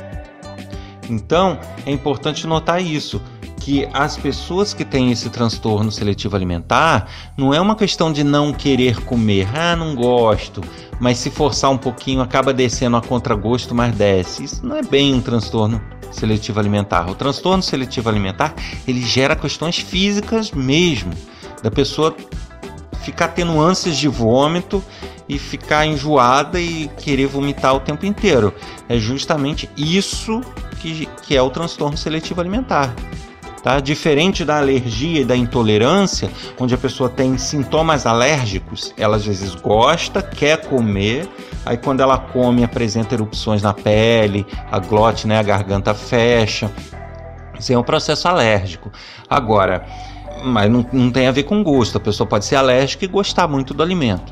Então, 1.10 1.60
é 1.86 1.92
importante 1.92 2.48
notar 2.48 2.82
isso 2.82 3.22
que 3.66 3.90
as 3.92 4.16
pessoas 4.16 4.76
que 4.76 4.86
têm 4.86 5.12
esse 5.12 5.28
transtorno 5.28 5.92
seletivo 5.92 6.36
alimentar 6.36 7.10
não 7.36 7.52
é 7.52 7.60
uma 7.60 7.76
questão 7.76 8.14
de 8.14 8.24
não 8.24 8.54
querer 8.54 9.04
comer, 9.04 9.48
ah, 9.58 9.76
não 9.76 9.96
gosto, 9.96 10.62
mas 11.00 11.18
se 11.18 11.32
forçar 11.32 11.72
um 11.72 11.78
pouquinho 11.78 12.22
acaba 12.22 12.54
descendo 12.54 12.96
a 12.96 13.02
contragosto, 13.02 13.74
mas 13.74 13.96
desce. 13.96 14.44
Isso 14.44 14.64
não 14.64 14.76
é 14.76 14.84
bem 14.84 15.16
um 15.16 15.20
transtorno 15.20 15.82
seletivo 16.12 16.60
alimentar. 16.60 17.10
O 17.10 17.16
transtorno 17.16 17.64
seletivo 17.64 18.08
alimentar 18.08 18.54
ele 18.88 19.02
gera 19.02 19.36
questões 19.36 19.80
físicas 19.80 20.52
mesmo, 20.52 21.12
da 21.64 21.72
pessoa 21.72 22.16
ficar 23.02 23.30
tendo 23.30 23.60
ânsias 23.60 23.98
de 23.98 24.08
vômito 24.08 24.84
e 25.28 25.40
ficar 25.40 25.88
enjoada 25.88 26.62
e 26.62 26.88
querer 27.00 27.26
vomitar 27.26 27.74
o 27.74 27.80
tempo 27.80 28.06
inteiro. 28.06 28.54
É 28.88 29.00
justamente 29.00 29.68
isso 29.76 30.42
que, 30.80 31.08
que 31.24 31.36
é 31.36 31.42
o 31.42 31.50
transtorno 31.50 31.98
seletivo 31.98 32.42
alimentar. 32.42 32.94
Tá? 33.66 33.80
Diferente 33.80 34.46
da 34.46 34.60
alergia 34.60 35.22
e 35.22 35.26
da 35.26 35.36
intolerância, 35.36 36.30
onde 36.60 36.76
a 36.76 36.78
pessoa 36.78 37.10
tem 37.10 37.36
sintomas 37.36 38.06
alérgicos, 38.06 38.94
ela 38.96 39.16
às 39.16 39.26
vezes 39.26 39.56
gosta, 39.56 40.22
quer 40.22 40.68
comer, 40.68 41.28
aí 41.66 41.76
quando 41.76 42.02
ela 42.02 42.16
come 42.16 42.64
apresenta 42.64 43.16
erupções 43.16 43.64
na 43.64 43.74
pele, 43.74 44.46
a 44.72 44.78
glote, 44.78 45.26
né, 45.26 45.40
a 45.40 45.42
garganta 45.42 45.96
fecha. 45.96 46.70
Isso 47.60 47.74
é 47.74 47.78
um 47.78 47.82
processo 47.82 48.28
alérgico. 48.28 48.92
Agora, 49.28 49.84
mas 50.44 50.70
não, 50.70 50.86
não 50.94 51.10
tem 51.10 51.26
a 51.26 51.32
ver 51.32 51.42
com 51.42 51.64
gosto, 51.64 51.98
a 51.98 52.00
pessoa 52.00 52.28
pode 52.28 52.46
ser 52.46 52.58
alérgica 52.58 53.04
e 53.04 53.08
gostar 53.08 53.48
muito 53.48 53.74
do 53.74 53.82
alimento. 53.82 54.32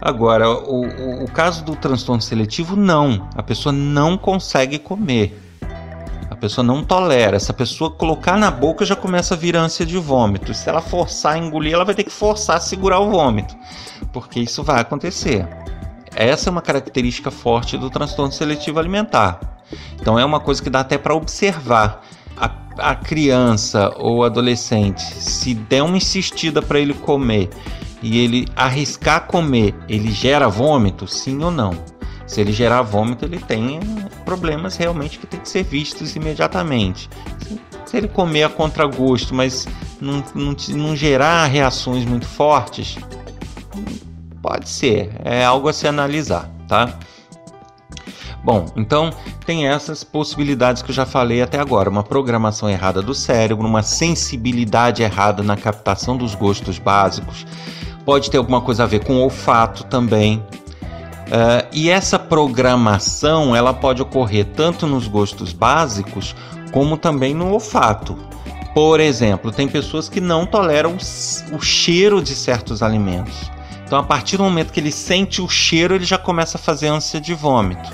Agora, 0.00 0.48
o, 0.48 0.86
o, 0.86 1.24
o 1.24 1.30
caso 1.30 1.62
do 1.62 1.76
transtorno 1.76 2.22
seletivo, 2.22 2.76
não. 2.76 3.28
A 3.34 3.42
pessoa 3.42 3.74
não 3.74 4.16
consegue 4.16 4.78
comer 4.78 5.49
pessoa 6.40 6.64
não 6.66 6.82
tolera. 6.82 7.36
Essa 7.36 7.52
pessoa 7.52 7.90
colocar 7.90 8.36
na 8.36 8.50
boca 8.50 8.84
já 8.84 8.96
começa 8.96 9.34
a 9.34 9.36
vir 9.36 9.54
ânsia 9.54 9.84
de 9.84 9.98
vômito. 9.98 10.54
Se 10.54 10.68
ela 10.68 10.80
forçar 10.80 11.34
a 11.34 11.38
engolir, 11.38 11.74
ela 11.74 11.84
vai 11.84 11.94
ter 11.94 12.04
que 12.04 12.10
forçar 12.10 12.56
a 12.56 12.60
segurar 12.60 12.98
o 13.00 13.10
vômito, 13.10 13.54
porque 14.12 14.40
isso 14.40 14.62
vai 14.62 14.80
acontecer. 14.80 15.46
Essa 16.14 16.48
é 16.48 16.50
uma 16.50 16.62
característica 16.62 17.30
forte 17.30 17.78
do 17.78 17.90
transtorno 17.90 18.32
seletivo 18.32 18.80
alimentar. 18.80 19.38
Então 20.00 20.18
é 20.18 20.24
uma 20.24 20.40
coisa 20.40 20.62
que 20.62 20.70
dá 20.70 20.80
até 20.80 20.98
para 20.98 21.14
observar. 21.14 22.02
A, 22.36 22.50
a 22.78 22.94
criança 22.94 23.92
ou 23.98 24.24
adolescente, 24.24 25.02
se 25.02 25.52
der 25.52 25.82
uma 25.82 25.98
insistida 25.98 26.62
para 26.62 26.80
ele 26.80 26.94
comer 26.94 27.50
e 28.02 28.18
ele 28.18 28.48
arriscar 28.56 29.26
comer, 29.26 29.74
ele 29.86 30.10
gera 30.10 30.48
vômito? 30.48 31.06
Sim 31.06 31.44
ou 31.44 31.50
não? 31.50 31.74
Se 32.26 32.40
ele 32.40 32.52
gerar 32.52 32.80
vômito, 32.82 33.24
ele 33.24 33.38
tem 33.38 33.80
problemas 34.30 34.76
realmente 34.76 35.18
que 35.18 35.26
tem 35.26 35.40
que 35.40 35.48
ser 35.48 35.64
vistos 35.64 36.14
imediatamente. 36.14 37.10
Se 37.84 37.96
ele 37.96 38.06
comer 38.06 38.44
a 38.44 38.48
contragosto, 38.48 39.34
mas 39.34 39.66
não, 40.00 40.22
não, 40.32 40.56
não 40.68 40.94
gerar 40.94 41.46
reações 41.46 42.04
muito 42.04 42.26
fortes, 42.26 42.96
pode 44.40 44.68
ser, 44.68 45.10
é 45.24 45.44
algo 45.44 45.68
a 45.68 45.72
se 45.72 45.88
analisar, 45.88 46.48
tá? 46.68 46.96
Bom, 48.44 48.66
então 48.76 49.10
tem 49.44 49.66
essas 49.66 50.04
possibilidades 50.04 50.80
que 50.80 50.92
eu 50.92 50.94
já 50.94 51.04
falei 51.04 51.42
até 51.42 51.58
agora: 51.58 51.90
uma 51.90 52.04
programação 52.04 52.70
errada 52.70 53.02
do 53.02 53.12
cérebro, 53.12 53.66
uma 53.66 53.82
sensibilidade 53.82 55.02
errada 55.02 55.42
na 55.42 55.56
captação 55.56 56.16
dos 56.16 56.36
gostos 56.36 56.78
básicos, 56.78 57.44
pode 58.04 58.30
ter 58.30 58.38
alguma 58.38 58.60
coisa 58.60 58.84
a 58.84 58.86
ver 58.86 59.04
com 59.04 59.16
olfato 59.16 59.82
também, 59.84 60.40
Uh, 61.30 61.64
e 61.72 61.88
essa 61.88 62.18
programação 62.18 63.54
ela 63.54 63.72
pode 63.72 64.02
ocorrer 64.02 64.44
tanto 64.46 64.84
nos 64.84 65.06
gostos 65.06 65.52
básicos 65.52 66.34
como 66.72 66.96
também 66.96 67.32
no 67.32 67.52
olfato. 67.52 68.18
Por 68.74 68.98
exemplo, 68.98 69.52
tem 69.52 69.68
pessoas 69.68 70.08
que 70.08 70.20
não 70.20 70.44
toleram 70.44 70.96
o 71.52 71.60
cheiro 71.60 72.20
de 72.20 72.34
certos 72.34 72.82
alimentos. 72.82 73.50
Então, 73.86 73.98
a 73.98 74.02
partir 74.02 74.36
do 74.36 74.44
momento 74.44 74.72
que 74.72 74.80
ele 74.80 74.92
sente 74.92 75.40
o 75.40 75.48
cheiro, 75.48 75.94
ele 75.94 76.04
já 76.04 76.18
começa 76.18 76.58
a 76.58 76.60
fazer 76.60 76.88
ânsia 76.88 77.20
de 77.20 77.34
vômito, 77.34 77.90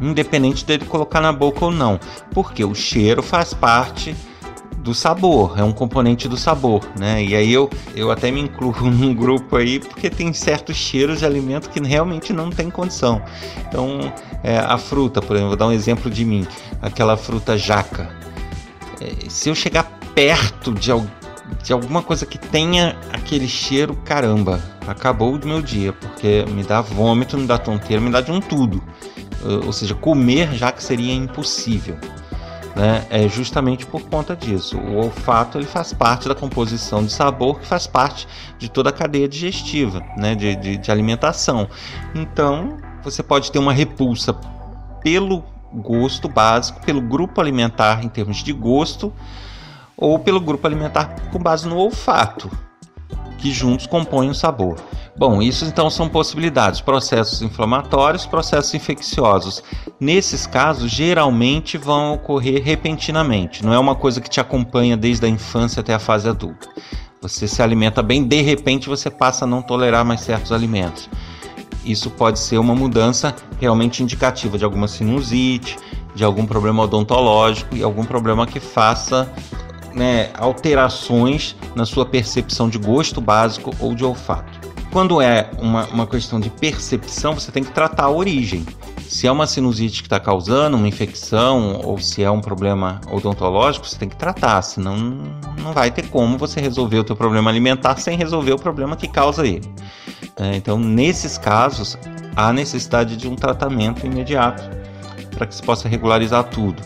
independente 0.00 0.64
dele 0.64 0.84
colocar 0.84 1.20
na 1.20 1.32
boca 1.32 1.64
ou 1.64 1.70
não, 1.70 1.98
porque 2.32 2.64
o 2.64 2.74
cheiro 2.74 3.22
faz 3.22 3.54
parte 3.54 4.14
do 4.90 4.94
sabor, 4.94 5.56
é 5.56 5.62
um 5.62 5.70
componente 5.70 6.28
do 6.28 6.36
sabor, 6.36 6.84
né? 6.98 7.22
E 7.22 7.36
aí 7.36 7.52
eu, 7.52 7.70
eu 7.94 8.10
até 8.10 8.28
me 8.32 8.40
incluo 8.40 8.74
num 8.90 9.14
grupo 9.14 9.54
aí 9.54 9.78
porque 9.78 10.10
tem 10.10 10.32
certos 10.32 10.76
cheiros 10.76 11.20
de 11.20 11.24
alimento 11.24 11.70
que 11.70 11.80
realmente 11.80 12.32
não 12.32 12.50
tem 12.50 12.68
condição. 12.68 13.22
Então, 13.68 14.12
é, 14.42 14.58
a 14.58 14.76
fruta, 14.76 15.22
por 15.22 15.36
exemplo, 15.36 15.50
vou 15.50 15.56
dar 15.56 15.68
um 15.68 15.72
exemplo 15.72 16.10
de 16.10 16.24
mim, 16.24 16.44
aquela 16.82 17.16
fruta 17.16 17.56
jaca. 17.56 18.10
É, 19.00 19.30
se 19.30 19.48
eu 19.48 19.54
chegar 19.54 19.84
perto 20.12 20.72
de, 20.74 20.90
de 21.62 21.72
alguma 21.72 22.02
coisa 22.02 22.26
que 22.26 22.36
tenha 22.36 22.96
aquele 23.12 23.46
cheiro, 23.46 23.94
caramba, 24.04 24.60
acabou 24.88 25.36
o 25.36 25.46
meu 25.46 25.62
dia, 25.62 25.92
porque 25.92 26.44
me 26.48 26.64
dá 26.64 26.80
vômito, 26.80 27.38
me 27.38 27.46
dá 27.46 27.56
tonteira, 27.58 28.02
me 28.02 28.10
dá 28.10 28.20
de 28.20 28.32
um 28.32 28.40
tudo. 28.40 28.82
Ou 29.64 29.72
seja, 29.72 29.94
comer 29.94 30.52
jaca 30.52 30.80
seria 30.80 31.14
impossível 31.14 31.96
né, 32.80 33.06
é 33.10 33.28
justamente 33.28 33.84
por 33.84 34.00
conta 34.04 34.34
disso. 34.34 34.78
O 34.78 34.96
olfato 34.96 35.58
ele 35.58 35.66
faz 35.66 35.92
parte 35.92 36.26
da 36.26 36.34
composição 36.34 37.04
de 37.04 37.12
sabor, 37.12 37.60
que 37.60 37.66
faz 37.66 37.86
parte 37.86 38.26
de 38.58 38.70
toda 38.70 38.88
a 38.88 38.92
cadeia 38.92 39.28
digestiva, 39.28 40.02
né, 40.16 40.34
de, 40.34 40.56
de, 40.56 40.76
de 40.78 40.90
alimentação. 40.90 41.68
Então, 42.14 42.78
você 43.04 43.22
pode 43.22 43.52
ter 43.52 43.58
uma 43.58 43.74
repulsa 43.74 44.32
pelo 45.02 45.44
gosto 45.74 46.26
básico, 46.26 46.80
pelo 46.80 47.02
grupo 47.02 47.38
alimentar 47.38 48.02
em 48.02 48.08
termos 48.08 48.38
de 48.38 48.52
gosto, 48.54 49.12
ou 49.94 50.18
pelo 50.18 50.40
grupo 50.40 50.66
alimentar 50.66 51.14
com 51.30 51.38
base 51.38 51.68
no 51.68 51.76
olfato, 51.76 52.50
que 53.36 53.52
juntos 53.52 53.86
compõem 53.86 54.30
o 54.30 54.34
sabor. 54.34 54.80
Bom, 55.20 55.42
isso 55.42 55.66
então 55.66 55.90
são 55.90 56.08
possibilidades: 56.08 56.80
processos 56.80 57.42
inflamatórios, 57.42 58.24
processos 58.24 58.72
infecciosos. 58.72 59.62
Nesses 60.00 60.46
casos, 60.46 60.90
geralmente 60.90 61.76
vão 61.76 62.14
ocorrer 62.14 62.62
repentinamente, 62.64 63.62
não 63.62 63.74
é 63.74 63.78
uma 63.78 63.94
coisa 63.94 64.18
que 64.18 64.30
te 64.30 64.40
acompanha 64.40 64.96
desde 64.96 65.26
a 65.26 65.28
infância 65.28 65.80
até 65.80 65.92
a 65.92 65.98
fase 65.98 66.26
adulta. 66.26 66.70
Você 67.20 67.46
se 67.46 67.62
alimenta 67.62 68.02
bem, 68.02 68.26
de 68.26 68.40
repente 68.40 68.88
você 68.88 69.10
passa 69.10 69.44
a 69.44 69.46
não 69.46 69.60
tolerar 69.60 70.06
mais 70.06 70.22
certos 70.22 70.52
alimentos. 70.52 71.10
Isso 71.84 72.08
pode 72.08 72.38
ser 72.38 72.56
uma 72.56 72.74
mudança 72.74 73.36
realmente 73.60 74.02
indicativa 74.02 74.56
de 74.56 74.64
alguma 74.64 74.88
sinusite, 74.88 75.76
de 76.14 76.24
algum 76.24 76.46
problema 76.46 76.84
odontológico 76.84 77.76
e 77.76 77.82
algum 77.82 78.06
problema 78.06 78.46
que 78.46 78.58
faça 78.58 79.30
né, 79.94 80.30
alterações 80.38 81.54
na 81.74 81.84
sua 81.84 82.06
percepção 82.06 82.70
de 82.70 82.78
gosto 82.78 83.20
básico 83.20 83.70
ou 83.78 83.94
de 83.94 84.02
olfato. 84.02 84.69
Quando 84.92 85.22
é 85.22 85.48
uma, 85.58 85.86
uma 85.86 86.06
questão 86.06 86.40
de 86.40 86.50
percepção, 86.50 87.34
você 87.34 87.52
tem 87.52 87.62
que 87.62 87.70
tratar 87.70 88.04
a 88.04 88.10
origem. 88.10 88.66
Se 89.06 89.26
é 89.26 89.32
uma 89.32 89.46
sinusite 89.46 90.02
que 90.02 90.06
está 90.06 90.18
causando 90.18 90.76
uma 90.76 90.88
infecção 90.88 91.80
ou 91.84 91.98
se 91.98 92.24
é 92.24 92.30
um 92.30 92.40
problema 92.40 93.00
odontológico, 93.10 93.86
você 93.86 93.96
tem 93.96 94.08
que 94.08 94.16
tratar, 94.16 94.62
senão 94.62 94.96
não 95.62 95.72
vai 95.72 95.90
ter 95.90 96.08
como 96.08 96.36
você 96.36 96.60
resolver 96.60 96.98
o 96.98 97.04
teu 97.04 97.14
problema 97.14 97.50
alimentar 97.50 97.96
sem 97.98 98.16
resolver 98.16 98.52
o 98.52 98.58
problema 98.58 98.96
que 98.96 99.06
causa 99.06 99.46
ele. 99.46 99.68
É, 100.36 100.56
então, 100.56 100.78
nesses 100.78 101.38
casos, 101.38 101.96
há 102.34 102.52
necessidade 102.52 103.16
de 103.16 103.28
um 103.28 103.36
tratamento 103.36 104.04
imediato 104.06 104.62
para 105.36 105.46
que 105.46 105.54
se 105.54 105.62
possa 105.62 105.88
regularizar 105.88 106.44
tudo. 106.44 106.82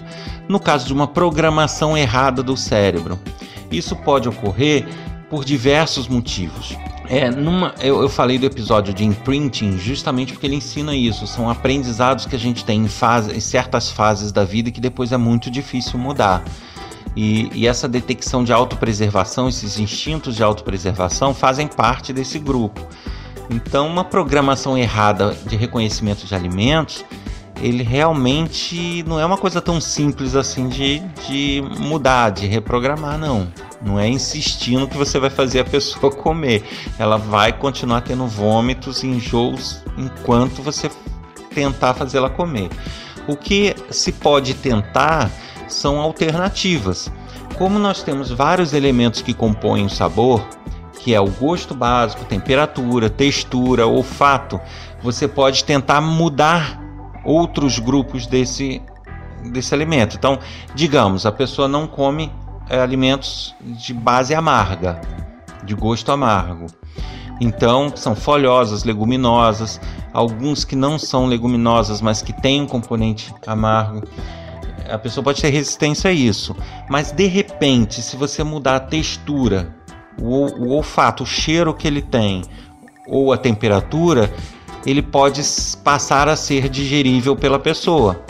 No 0.46 0.60
caso 0.60 0.86
de 0.86 0.92
uma 0.92 1.06
programação 1.06 1.96
errada 1.96 2.42
do 2.42 2.56
cérebro, 2.56 3.18
isso 3.70 3.96
pode 3.96 4.28
ocorrer 4.28 4.86
por 5.30 5.42
diversos 5.44 6.06
motivos. 6.06 6.76
É, 7.08 7.30
numa, 7.30 7.74
eu, 7.80 8.00
eu, 8.00 8.08
falei 8.08 8.38
do 8.38 8.46
episódio 8.46 8.94
de 8.94 9.04
imprinting 9.04 9.76
justamente 9.76 10.32
porque 10.32 10.46
ele 10.46 10.56
ensina 10.56 10.94
isso. 10.96 11.26
São 11.26 11.50
aprendizados 11.50 12.24
que 12.24 12.34
a 12.34 12.38
gente 12.38 12.64
tem 12.64 12.84
em, 12.84 12.88
fase, 12.88 13.32
em 13.32 13.40
certas 13.40 13.90
fases 13.90 14.32
da 14.32 14.44
vida 14.44 14.70
que 14.70 14.80
depois 14.80 15.12
é 15.12 15.16
muito 15.16 15.50
difícil 15.50 15.98
mudar. 15.98 16.42
E, 17.16 17.50
e 17.54 17.66
essa 17.66 17.86
detecção 17.86 18.42
de 18.42 18.52
autopreservação, 18.52 19.48
esses 19.48 19.78
instintos 19.78 20.34
de 20.34 20.42
autopreservação, 20.42 21.34
fazem 21.34 21.66
parte 21.66 22.12
desse 22.12 22.38
grupo. 22.38 22.80
Então, 23.50 23.86
uma 23.86 24.04
programação 24.04 24.76
errada 24.76 25.36
de 25.46 25.54
reconhecimento 25.54 26.26
de 26.26 26.34
alimentos, 26.34 27.04
ele 27.62 27.82
realmente 27.82 29.04
não 29.06 29.20
é 29.20 29.24
uma 29.24 29.36
coisa 29.36 29.60
tão 29.60 29.80
simples 29.80 30.34
assim 30.34 30.68
de, 30.68 31.00
de 31.28 31.62
mudar, 31.78 32.30
de 32.30 32.46
reprogramar, 32.46 33.18
não. 33.18 33.46
Não 33.84 34.00
é 34.00 34.08
insistindo 34.08 34.88
que 34.88 34.96
você 34.96 35.18
vai 35.18 35.28
fazer 35.28 35.60
a 35.60 35.64
pessoa 35.64 36.10
comer. 36.16 36.64
Ela 36.98 37.18
vai 37.18 37.52
continuar 37.52 38.00
tendo 38.00 38.26
vômitos 38.26 39.02
e 39.02 39.06
enjoos 39.06 39.82
enquanto 39.98 40.62
você 40.62 40.90
tentar 41.54 41.94
fazê-la 41.94 42.30
comer. 42.30 42.70
O 43.28 43.36
que 43.36 43.74
se 43.90 44.10
pode 44.10 44.54
tentar 44.54 45.30
são 45.68 46.00
alternativas. 46.00 47.12
Como 47.58 47.78
nós 47.78 48.02
temos 48.02 48.30
vários 48.30 48.72
elementos 48.72 49.22
que 49.22 49.34
compõem 49.34 49.86
o 49.86 49.90
sabor, 49.90 50.44
que 50.98 51.14
é 51.14 51.20
o 51.20 51.28
gosto 51.28 51.74
básico, 51.74 52.24
temperatura, 52.24 53.10
textura, 53.10 53.86
olfato, 53.86 54.60
você 55.02 55.28
pode 55.28 55.62
tentar 55.64 56.00
mudar 56.00 56.80
outros 57.24 57.78
grupos 57.78 58.26
desse, 58.26 58.82
desse 59.52 59.74
alimento. 59.74 60.16
Então, 60.16 60.38
digamos, 60.74 61.26
a 61.26 61.32
pessoa 61.32 61.68
não 61.68 61.86
come 61.86 62.32
é, 62.68 62.80
alimentos 62.80 63.54
de 63.60 63.92
base 63.92 64.34
amarga, 64.34 65.00
de 65.64 65.74
gosto 65.74 66.10
amargo. 66.12 66.66
Então, 67.40 67.92
são 67.96 68.14
folhosas, 68.14 68.84
leguminosas, 68.84 69.80
alguns 70.12 70.64
que 70.64 70.76
não 70.76 70.98
são 70.98 71.26
leguminosas, 71.26 72.00
mas 72.00 72.22
que 72.22 72.32
têm 72.32 72.62
um 72.62 72.66
componente 72.66 73.34
amargo. 73.46 74.06
A 74.88 74.98
pessoa 74.98 75.24
pode 75.24 75.40
ter 75.40 75.50
resistência 75.50 76.10
a 76.10 76.12
isso, 76.12 76.54
mas 76.88 77.10
de 77.10 77.26
repente, 77.26 78.02
se 78.02 78.16
você 78.16 78.44
mudar 78.44 78.76
a 78.76 78.80
textura, 78.80 79.74
o, 80.20 80.46
o 80.62 80.68
olfato, 80.70 81.24
o 81.24 81.26
cheiro 81.26 81.74
que 81.74 81.88
ele 81.88 82.02
tem, 82.02 82.42
ou 83.06 83.32
a 83.32 83.36
temperatura, 83.36 84.32
ele 84.86 85.02
pode 85.02 85.42
passar 85.82 86.28
a 86.28 86.36
ser 86.36 86.68
digerível 86.68 87.34
pela 87.34 87.58
pessoa. 87.58 88.22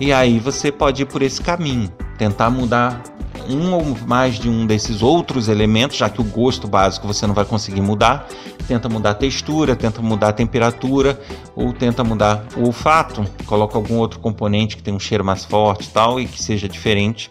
E 0.00 0.12
aí 0.12 0.38
você 0.38 0.70
pode 0.70 1.02
ir 1.02 1.06
por 1.06 1.22
esse 1.22 1.40
caminho, 1.40 1.88
tentar 2.18 2.50
mudar 2.50 3.02
um 3.48 3.72
ou 3.74 3.96
mais 4.06 4.38
de 4.38 4.48
um 4.48 4.66
desses 4.66 5.02
outros 5.02 5.48
elementos, 5.48 5.96
já 5.96 6.08
que 6.08 6.20
o 6.20 6.24
gosto 6.24 6.66
básico 6.66 7.06
você 7.06 7.26
não 7.26 7.34
vai 7.34 7.44
conseguir 7.44 7.80
mudar. 7.80 8.28
Tenta 8.66 8.88
mudar 8.88 9.10
a 9.10 9.14
textura, 9.14 9.76
tenta 9.76 10.02
mudar 10.02 10.28
a 10.28 10.32
temperatura 10.32 11.20
ou 11.54 11.72
tenta 11.72 12.02
mudar 12.02 12.44
o 12.56 12.66
olfato. 12.66 13.24
Coloca 13.46 13.76
algum 13.76 13.96
outro 13.96 14.18
componente 14.18 14.76
que 14.76 14.82
tem 14.82 14.94
um 14.94 15.00
cheiro 15.00 15.24
mais 15.24 15.44
forte 15.44 15.88
tal 15.90 16.20
e 16.20 16.26
que 16.26 16.42
seja 16.42 16.68
diferente. 16.68 17.28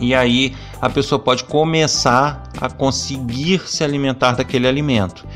E 0.00 0.14
aí 0.14 0.54
a 0.80 0.88
pessoa 0.88 1.18
pode 1.18 1.44
começar 1.44 2.44
a 2.60 2.70
conseguir 2.70 3.60
se 3.66 3.84
alimentar 3.84 4.32
daquele 4.32 4.66
alimento. 4.66 5.26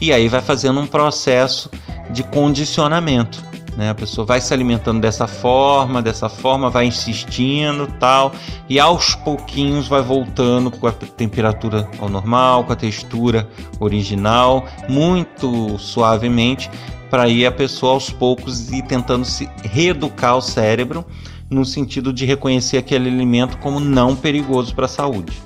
E 0.00 0.12
aí 0.12 0.28
vai 0.28 0.40
fazendo 0.40 0.80
um 0.80 0.86
processo 0.86 1.70
de 2.10 2.22
condicionamento 2.22 3.53
né? 3.76 3.90
A 3.90 3.94
pessoa 3.94 4.24
vai 4.24 4.40
se 4.40 4.52
alimentando 4.52 5.00
dessa 5.00 5.26
forma, 5.26 6.00
dessa 6.00 6.28
forma, 6.28 6.70
vai 6.70 6.86
insistindo 6.86 7.86
tal, 7.98 8.32
e 8.68 8.78
aos 8.78 9.14
pouquinhos 9.14 9.88
vai 9.88 10.02
voltando 10.02 10.70
com 10.70 10.86
a 10.86 10.92
temperatura 10.92 11.88
ao 11.98 12.08
normal, 12.08 12.64
com 12.64 12.72
a 12.72 12.76
textura 12.76 13.48
original, 13.80 14.64
muito 14.88 15.78
suavemente, 15.78 16.70
para 17.10 17.28
ir 17.28 17.46
a 17.46 17.52
pessoa 17.52 17.92
aos 17.92 18.10
poucos 18.10 18.72
ir 18.72 18.82
tentando 18.82 19.24
se 19.24 19.48
reeducar 19.62 20.36
o 20.36 20.40
cérebro 20.40 21.04
no 21.50 21.64
sentido 21.64 22.12
de 22.12 22.24
reconhecer 22.24 22.78
aquele 22.78 23.08
alimento 23.08 23.58
como 23.58 23.78
não 23.78 24.16
perigoso 24.16 24.74
para 24.74 24.86
a 24.86 24.88
saúde. 24.88 25.40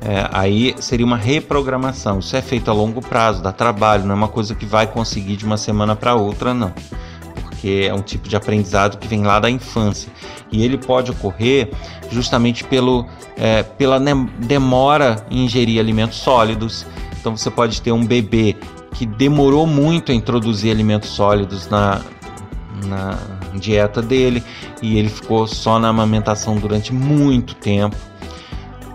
É, 0.00 0.28
aí 0.32 0.74
seria 0.78 1.04
uma 1.04 1.16
reprogramação. 1.16 2.20
Isso 2.20 2.34
é 2.36 2.40
feito 2.40 2.70
a 2.70 2.74
longo 2.74 3.00
prazo, 3.00 3.42
dá 3.42 3.52
trabalho, 3.52 4.04
não 4.04 4.12
é 4.12 4.16
uma 4.16 4.28
coisa 4.28 4.54
que 4.54 4.64
vai 4.64 4.86
conseguir 4.86 5.36
de 5.36 5.44
uma 5.44 5.56
semana 5.56 5.94
para 5.94 6.14
outra, 6.14 6.54
não 6.54 6.72
porque 7.58 7.88
é 7.88 7.92
um 7.92 8.00
tipo 8.00 8.28
de 8.28 8.36
aprendizado 8.36 8.98
que 8.98 9.08
vem 9.08 9.24
lá 9.24 9.40
da 9.40 9.50
infância. 9.50 10.10
E 10.52 10.64
ele 10.64 10.78
pode 10.78 11.10
ocorrer 11.10 11.70
justamente 12.08 12.62
pelo, 12.62 13.04
é, 13.36 13.64
pela 13.64 14.00
demora 14.38 15.26
em 15.28 15.44
ingerir 15.44 15.80
alimentos 15.80 16.18
sólidos. 16.18 16.86
Então 17.18 17.36
você 17.36 17.50
pode 17.50 17.82
ter 17.82 17.90
um 17.90 18.06
bebê 18.06 18.56
que 18.94 19.04
demorou 19.04 19.66
muito 19.66 20.12
a 20.12 20.14
introduzir 20.14 20.70
alimentos 20.70 21.10
sólidos 21.10 21.68
na, 21.68 22.00
na 22.86 23.18
dieta 23.54 24.00
dele 24.00 24.42
e 24.80 24.96
ele 24.96 25.08
ficou 25.08 25.46
só 25.48 25.80
na 25.80 25.88
amamentação 25.88 26.56
durante 26.56 26.94
muito 26.94 27.56
tempo. 27.56 27.96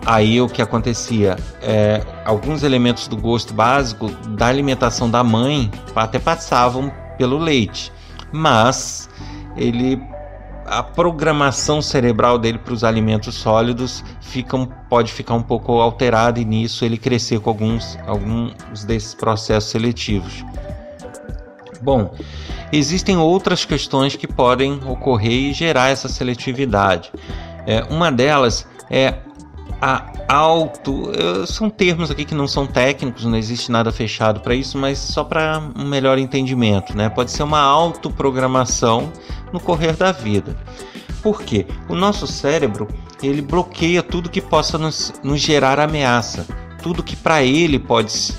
Aí 0.06 0.40
o 0.40 0.48
que 0.48 0.62
acontecia? 0.62 1.36
É, 1.62 2.02
alguns 2.24 2.62
elementos 2.62 3.08
do 3.08 3.16
gosto 3.16 3.52
básico 3.52 4.08
da 4.28 4.46
alimentação 4.46 5.10
da 5.10 5.22
mãe 5.22 5.70
até 5.94 6.18
passavam 6.18 6.90
pelo 7.18 7.38
leite 7.38 7.92
mas 8.34 9.08
ele 9.56 10.02
a 10.66 10.82
programação 10.82 11.82
cerebral 11.82 12.38
dele 12.38 12.58
para 12.58 12.72
os 12.72 12.82
alimentos 12.82 13.34
sólidos 13.34 14.02
fica, 14.20 14.56
pode 14.88 15.12
ficar 15.12 15.34
um 15.34 15.42
pouco 15.42 15.72
alterada 15.80 16.40
e 16.40 16.44
nisso 16.44 16.86
ele 16.86 16.96
crescer 16.96 17.38
com 17.38 17.50
alguns, 17.50 17.98
alguns 18.06 18.84
desses 18.84 19.14
processos 19.14 19.70
seletivos. 19.70 20.44
Bom, 21.82 22.14
existem 22.72 23.18
outras 23.18 23.66
questões 23.66 24.16
que 24.16 24.26
podem 24.26 24.80
ocorrer 24.86 25.50
e 25.50 25.52
gerar 25.52 25.90
essa 25.90 26.08
seletividade. 26.08 27.12
É, 27.66 27.82
uma 27.90 28.10
delas 28.10 28.66
é 28.90 29.18
a 29.84 30.06
auto. 30.26 31.12
São 31.46 31.68
termos 31.68 32.10
aqui 32.10 32.24
que 32.24 32.34
não 32.34 32.48
são 32.48 32.66
técnicos, 32.66 33.26
não 33.26 33.36
existe 33.36 33.70
nada 33.70 33.92
fechado 33.92 34.40
para 34.40 34.54
isso, 34.54 34.78
mas 34.78 34.98
só 34.98 35.22
para 35.22 35.62
um 35.76 35.84
melhor 35.84 36.16
entendimento, 36.16 36.96
né? 36.96 37.10
Pode 37.10 37.30
ser 37.30 37.42
uma 37.42 37.60
autoprogramação 37.60 39.12
no 39.52 39.60
correr 39.60 39.92
da 39.94 40.10
vida. 40.10 40.56
Por 41.22 41.42
quê? 41.42 41.66
O 41.88 41.94
nosso 41.94 42.26
cérebro 42.26 42.88
ele 43.22 43.42
bloqueia 43.42 44.02
tudo 44.02 44.30
que 44.30 44.40
possa 44.40 44.78
nos, 44.78 45.12
nos 45.22 45.40
gerar 45.40 45.78
ameaça, 45.78 46.46
tudo 46.82 47.02
que 47.02 47.16
para 47.16 47.42
ele 47.42 47.78
pode 47.78 48.34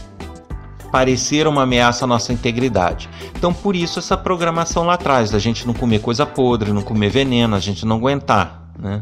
parecer 0.92 1.48
uma 1.48 1.64
ameaça 1.64 2.06
à 2.06 2.08
nossa 2.08 2.34
integridade. 2.34 3.08
Então, 3.36 3.54
por 3.54 3.76
isso, 3.76 4.00
essa 4.00 4.18
programação 4.18 4.86
lá 4.86 4.94
atrás, 4.94 5.30
da 5.30 5.40
gente 5.40 5.68
não 5.68 5.74
comer 5.74 6.00
coisa 6.00 6.26
podre, 6.26 6.72
não 6.72 6.82
comer 6.82 7.10
veneno, 7.10 7.56
a 7.56 7.60
gente 7.60 7.86
não 7.86 7.98
aguentar 7.98 8.65
né? 8.78 9.02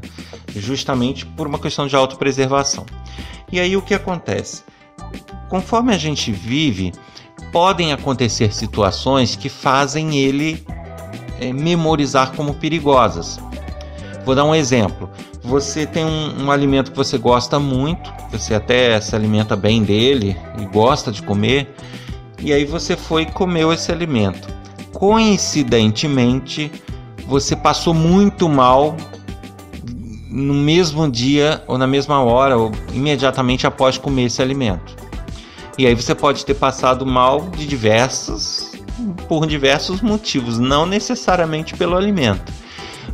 justamente 0.55 1.25
por 1.25 1.47
uma 1.47 1.59
questão 1.59 1.87
de 1.87 1.95
autopreservação. 1.95 2.85
E 3.51 3.59
aí 3.59 3.75
o 3.75 3.81
que 3.81 3.93
acontece? 3.93 4.63
Conforme 5.49 5.93
a 5.93 5.97
gente 5.97 6.31
vive, 6.31 6.91
podem 7.51 7.93
acontecer 7.93 8.53
situações 8.53 9.35
que 9.35 9.49
fazem 9.49 10.17
ele 10.17 10.65
é, 11.39 11.53
memorizar 11.53 12.31
como 12.31 12.53
perigosas. 12.53 13.39
Vou 14.25 14.33
dar 14.33 14.45
um 14.45 14.55
exemplo. 14.55 15.09
Você 15.43 15.85
tem 15.85 16.05
um, 16.05 16.45
um, 16.45 16.51
alimento 16.51 16.91
que 16.91 16.97
você 16.97 17.17
gosta 17.17 17.59
muito, 17.59 18.11
você 18.31 18.55
até 18.55 18.99
se 19.01 19.13
alimenta 19.15 19.55
bem 19.55 19.83
dele 19.83 20.37
e 20.57 20.65
gosta 20.65 21.11
de 21.11 21.21
comer, 21.21 21.75
e 22.39 22.53
aí 22.53 22.63
você 22.63 22.95
foi 22.95 23.23
e 23.23 23.25
comeu 23.25 23.73
esse 23.73 23.91
alimento. 23.91 24.47
Coincidentemente, 24.93 26.71
você 27.27 27.55
passou 27.55 27.93
muito 27.93 28.47
mal 28.47 28.95
no 30.33 30.55
mesmo 30.55 31.09
dia 31.09 31.63
ou 31.67 31.77
na 31.77 31.85
mesma 31.85 32.23
hora 32.23 32.57
ou 32.57 32.71
imediatamente 32.91 33.67
após 33.67 33.99
comer 33.99 34.23
esse 34.23 34.41
alimento. 34.41 34.95
E 35.77 35.85
aí 35.85 35.93
você 35.93 36.15
pode 36.15 36.43
ter 36.43 36.55
passado 36.55 37.05
mal 37.05 37.41
de 37.51 37.67
diversos 37.67 38.71
por 39.27 39.45
diversos 39.45 40.01
motivos, 40.01 40.57
não 40.57 40.87
necessariamente 40.87 41.75
pelo 41.75 41.95
alimento. 41.95 42.51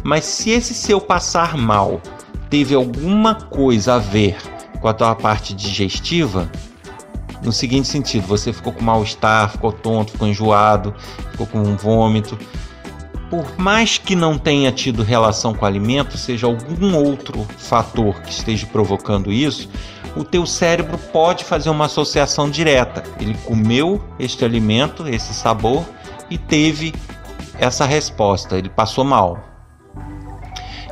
Mas 0.02 0.24
se 0.24 0.52
esse 0.52 0.74
seu 0.74 1.02
passar 1.02 1.58
mal 1.58 2.02
teve 2.50 2.74
alguma 2.74 3.36
coisa 3.36 3.96
a 3.96 4.00
ver 4.00 4.38
com 4.80 4.88
a 4.88 4.94
tua 4.94 5.14
parte 5.14 5.54
digestiva, 5.54 6.50
no 7.44 7.52
seguinte 7.52 7.88
sentido, 7.88 8.26
você 8.28 8.54
ficou 8.54 8.72
com 8.72 8.84
mal-estar, 8.84 9.52
ficou 9.52 9.74
tonto, 9.74 10.14
ficou 10.14 10.28
enjoado, 10.28 10.94
ficou 11.32 11.48
com 11.48 11.60
um 11.60 11.76
vômito. 11.76 12.38
Por 13.30 13.60
mais 13.60 13.98
que 13.98 14.16
não 14.16 14.38
tenha 14.38 14.72
tido 14.72 15.04
relação 15.04 15.54
com 15.54 15.66
alimento, 15.66 16.18
seja 16.18 16.48
algum 16.48 16.96
outro 16.96 17.46
fator 17.58 18.20
que 18.22 18.32
esteja 18.32 18.66
provocando 18.66 19.32
isso, 19.32 19.70
o 20.16 20.24
teu 20.24 20.46
cérebro 20.46 20.98
pode 20.98 21.44
fazer 21.44 21.70
uma 21.70 21.86
associação 21.86 22.50
direta. 22.50 23.04
Ele 23.20 23.36
comeu 23.46 24.04
este 24.18 24.44
alimento, 24.44 25.08
esse 25.08 25.34
sabor 25.34 25.86
e 26.30 26.38
teve 26.38 26.94
essa 27.60 27.86
resposta, 27.86 28.58
ele 28.58 28.70
passou 28.70 29.04
mal. 29.04 29.50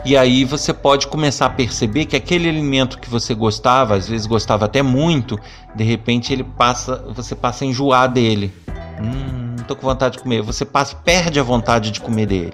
E 0.06 0.16
aí 0.16 0.46
você 0.46 0.74
pode 0.74 1.08
começar 1.08 1.48
a 1.48 1.50
perceber 1.50 2.06
que 2.06 2.16
aquele 2.16 2.48
alimento 2.48 3.00
que 3.00 3.10
você 3.10 3.34
gostava, 3.34 3.96
às 3.96 4.08
vezes 4.08 4.26
gostava 4.26 4.66
até 4.66 4.82
muito, 4.82 5.38
de 5.76 5.84
repente 5.84 6.32
ele 6.32 6.44
passa, 6.44 7.04
você 7.14 7.36
passa 7.36 7.66
a 7.66 7.68
enjoar 7.68 8.08
dele. 8.08 8.54
Hum, 9.02 9.47
tô 9.68 9.76
com 9.76 9.86
vontade 9.86 10.18
de 10.18 10.24
comer. 10.24 10.42
Você 10.42 10.66
passa, 10.66 10.96
perde 10.96 11.40
a 11.40 11.44
vontade 11.44 11.92
de 11.92 12.02
comer 12.02 12.26
dele. 12.26 12.54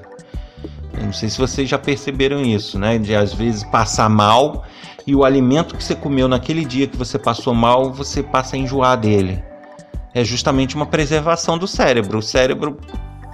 Eu 0.97 1.05
não 1.05 1.13
sei 1.13 1.29
se 1.29 1.37
vocês 1.37 1.69
já 1.69 1.77
perceberam 1.77 2.41
isso, 2.41 2.77
né? 2.77 2.97
De 2.97 3.15
às 3.15 3.33
vezes 3.33 3.63
passar 3.63 4.09
mal 4.09 4.63
e 5.05 5.15
o 5.15 5.23
alimento 5.23 5.75
que 5.75 5.83
você 5.83 5.95
comeu 5.95 6.27
naquele 6.27 6.63
dia 6.63 6.87
que 6.87 6.97
você 6.97 7.19
passou 7.19 7.53
mal, 7.53 7.91
você 7.91 8.23
passa 8.23 8.55
a 8.55 8.59
enjoar 8.59 8.97
dele. 8.97 9.43
É 10.13 10.23
justamente 10.23 10.75
uma 10.75 10.85
preservação 10.85 11.57
do 11.57 11.67
cérebro. 11.67 12.19
O 12.19 12.21
cérebro, 12.21 12.79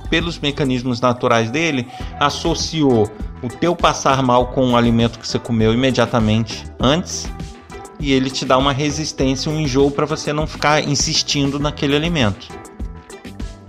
pelos 0.10 0.40
mecanismos 0.40 1.02
naturais 1.02 1.52
dele, 1.52 1.88
associou 2.20 3.10
o 3.44 3.48
teu 3.48 3.76
passar 3.76 4.24
mal 4.24 4.48
com 4.48 4.72
o 4.72 4.78
alimento 4.78 5.20
que 5.20 5.28
você 5.28 5.38
comeu 5.38 5.74
imediatamente 5.74 6.66
antes 6.80 7.30
e 8.00 8.14
ele 8.14 8.30
te 8.30 8.46
dá 8.46 8.58
uma 8.58 8.72
resistência, 8.72 9.52
um 9.52 9.60
enjoo 9.60 9.92
para 9.92 10.06
você 10.06 10.32
não 10.32 10.48
ficar 10.48 10.82
insistindo 10.88 11.60
naquele 11.60 11.96
alimento. 11.96 12.48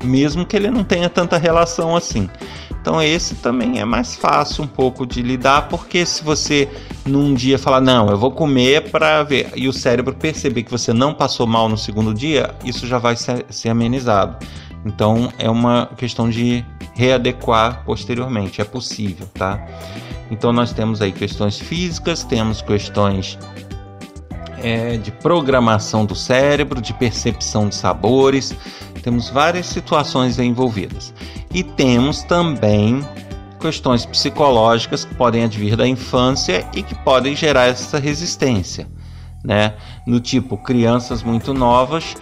Mesmo 0.02 0.46
que 0.46 0.56
ele 0.56 0.70
não 0.70 0.82
tenha 0.82 1.08
tanta 1.08 1.36
relação 1.36 1.94
assim. 1.94 2.28
Então 2.80 3.02
esse 3.02 3.34
também 3.36 3.78
é 3.78 3.84
mais 3.84 4.16
fácil 4.16 4.64
um 4.64 4.66
pouco 4.66 5.06
de 5.06 5.20
lidar, 5.20 5.68
porque 5.68 6.06
se 6.06 6.24
você 6.24 6.68
num 7.04 7.34
dia 7.34 7.58
falar 7.58 7.80
não, 7.80 8.08
eu 8.08 8.16
vou 8.16 8.30
comer 8.30 8.90
para 8.90 9.22
ver 9.22 9.52
e 9.54 9.68
o 9.68 9.72
cérebro 9.72 10.14
perceber 10.14 10.62
que 10.62 10.70
você 10.70 10.92
não 10.92 11.12
passou 11.12 11.46
mal 11.46 11.68
no 11.68 11.76
segundo 11.76 12.14
dia, 12.14 12.54
isso 12.64 12.86
já 12.86 12.98
vai 12.98 13.16
ser, 13.16 13.44
ser 13.50 13.68
amenizado. 13.68 14.36
Então 14.84 15.30
é 15.38 15.50
uma 15.50 15.90
questão 15.96 16.30
de 16.30 16.64
readequar 16.94 17.82
posteriormente, 17.84 18.62
é 18.62 18.64
possível, 18.64 19.26
tá? 19.34 19.62
Então 20.30 20.52
nós 20.52 20.72
temos 20.72 21.02
aí 21.02 21.12
questões 21.12 21.58
físicas, 21.58 22.24
temos 22.24 22.62
questões 22.62 23.38
é, 24.62 24.96
de 24.96 25.10
programação 25.10 26.06
do 26.06 26.14
cérebro, 26.14 26.80
de 26.80 26.94
percepção 26.94 27.68
de 27.68 27.74
sabores, 27.74 28.54
temos 29.00 29.28
várias 29.30 29.66
situações 29.66 30.38
envolvidas. 30.38 31.12
E 31.52 31.62
temos 31.62 32.22
também 32.22 33.04
questões 33.60 34.06
psicológicas 34.06 35.04
que 35.04 35.14
podem 35.14 35.44
advir 35.44 35.76
da 35.76 35.86
infância 35.86 36.66
e 36.74 36.82
que 36.82 36.94
podem 36.94 37.36
gerar 37.36 37.66
essa 37.66 37.98
resistência, 37.98 38.88
né? 39.44 39.74
No 40.06 40.18
tipo 40.18 40.56
crianças 40.56 41.22
muito 41.22 41.52
novas 41.52 42.16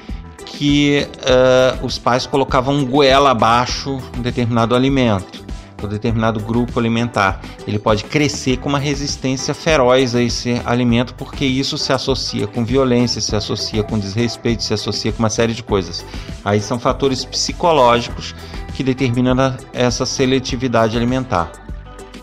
que 0.44 1.06
uh, 1.18 1.86
os 1.86 1.98
pais 1.98 2.26
colocavam 2.26 2.84
goela 2.84 3.30
abaixo 3.30 4.00
um 4.16 4.22
determinado 4.22 4.74
alimento, 4.74 5.37
um 5.86 5.88
determinado 5.88 6.40
grupo 6.40 6.78
alimentar. 6.78 7.40
Ele 7.66 7.78
pode 7.78 8.04
crescer 8.04 8.58
com 8.58 8.68
uma 8.68 8.78
resistência 8.78 9.54
feroz 9.54 10.14
a 10.14 10.22
esse 10.22 10.60
alimento, 10.64 11.14
porque 11.14 11.44
isso 11.44 11.78
se 11.78 11.92
associa 11.92 12.46
com 12.46 12.64
violência, 12.64 13.20
se 13.20 13.34
associa 13.36 13.82
com 13.82 13.98
desrespeito, 13.98 14.62
se 14.62 14.74
associa 14.74 15.12
com 15.12 15.18
uma 15.20 15.30
série 15.30 15.54
de 15.54 15.62
coisas. 15.62 16.04
Aí 16.44 16.60
são 16.60 16.78
fatores 16.78 17.24
psicológicos 17.24 18.34
que 18.74 18.82
determinam 18.82 19.56
essa 19.72 20.06
seletividade 20.06 20.96
alimentar, 20.96 21.50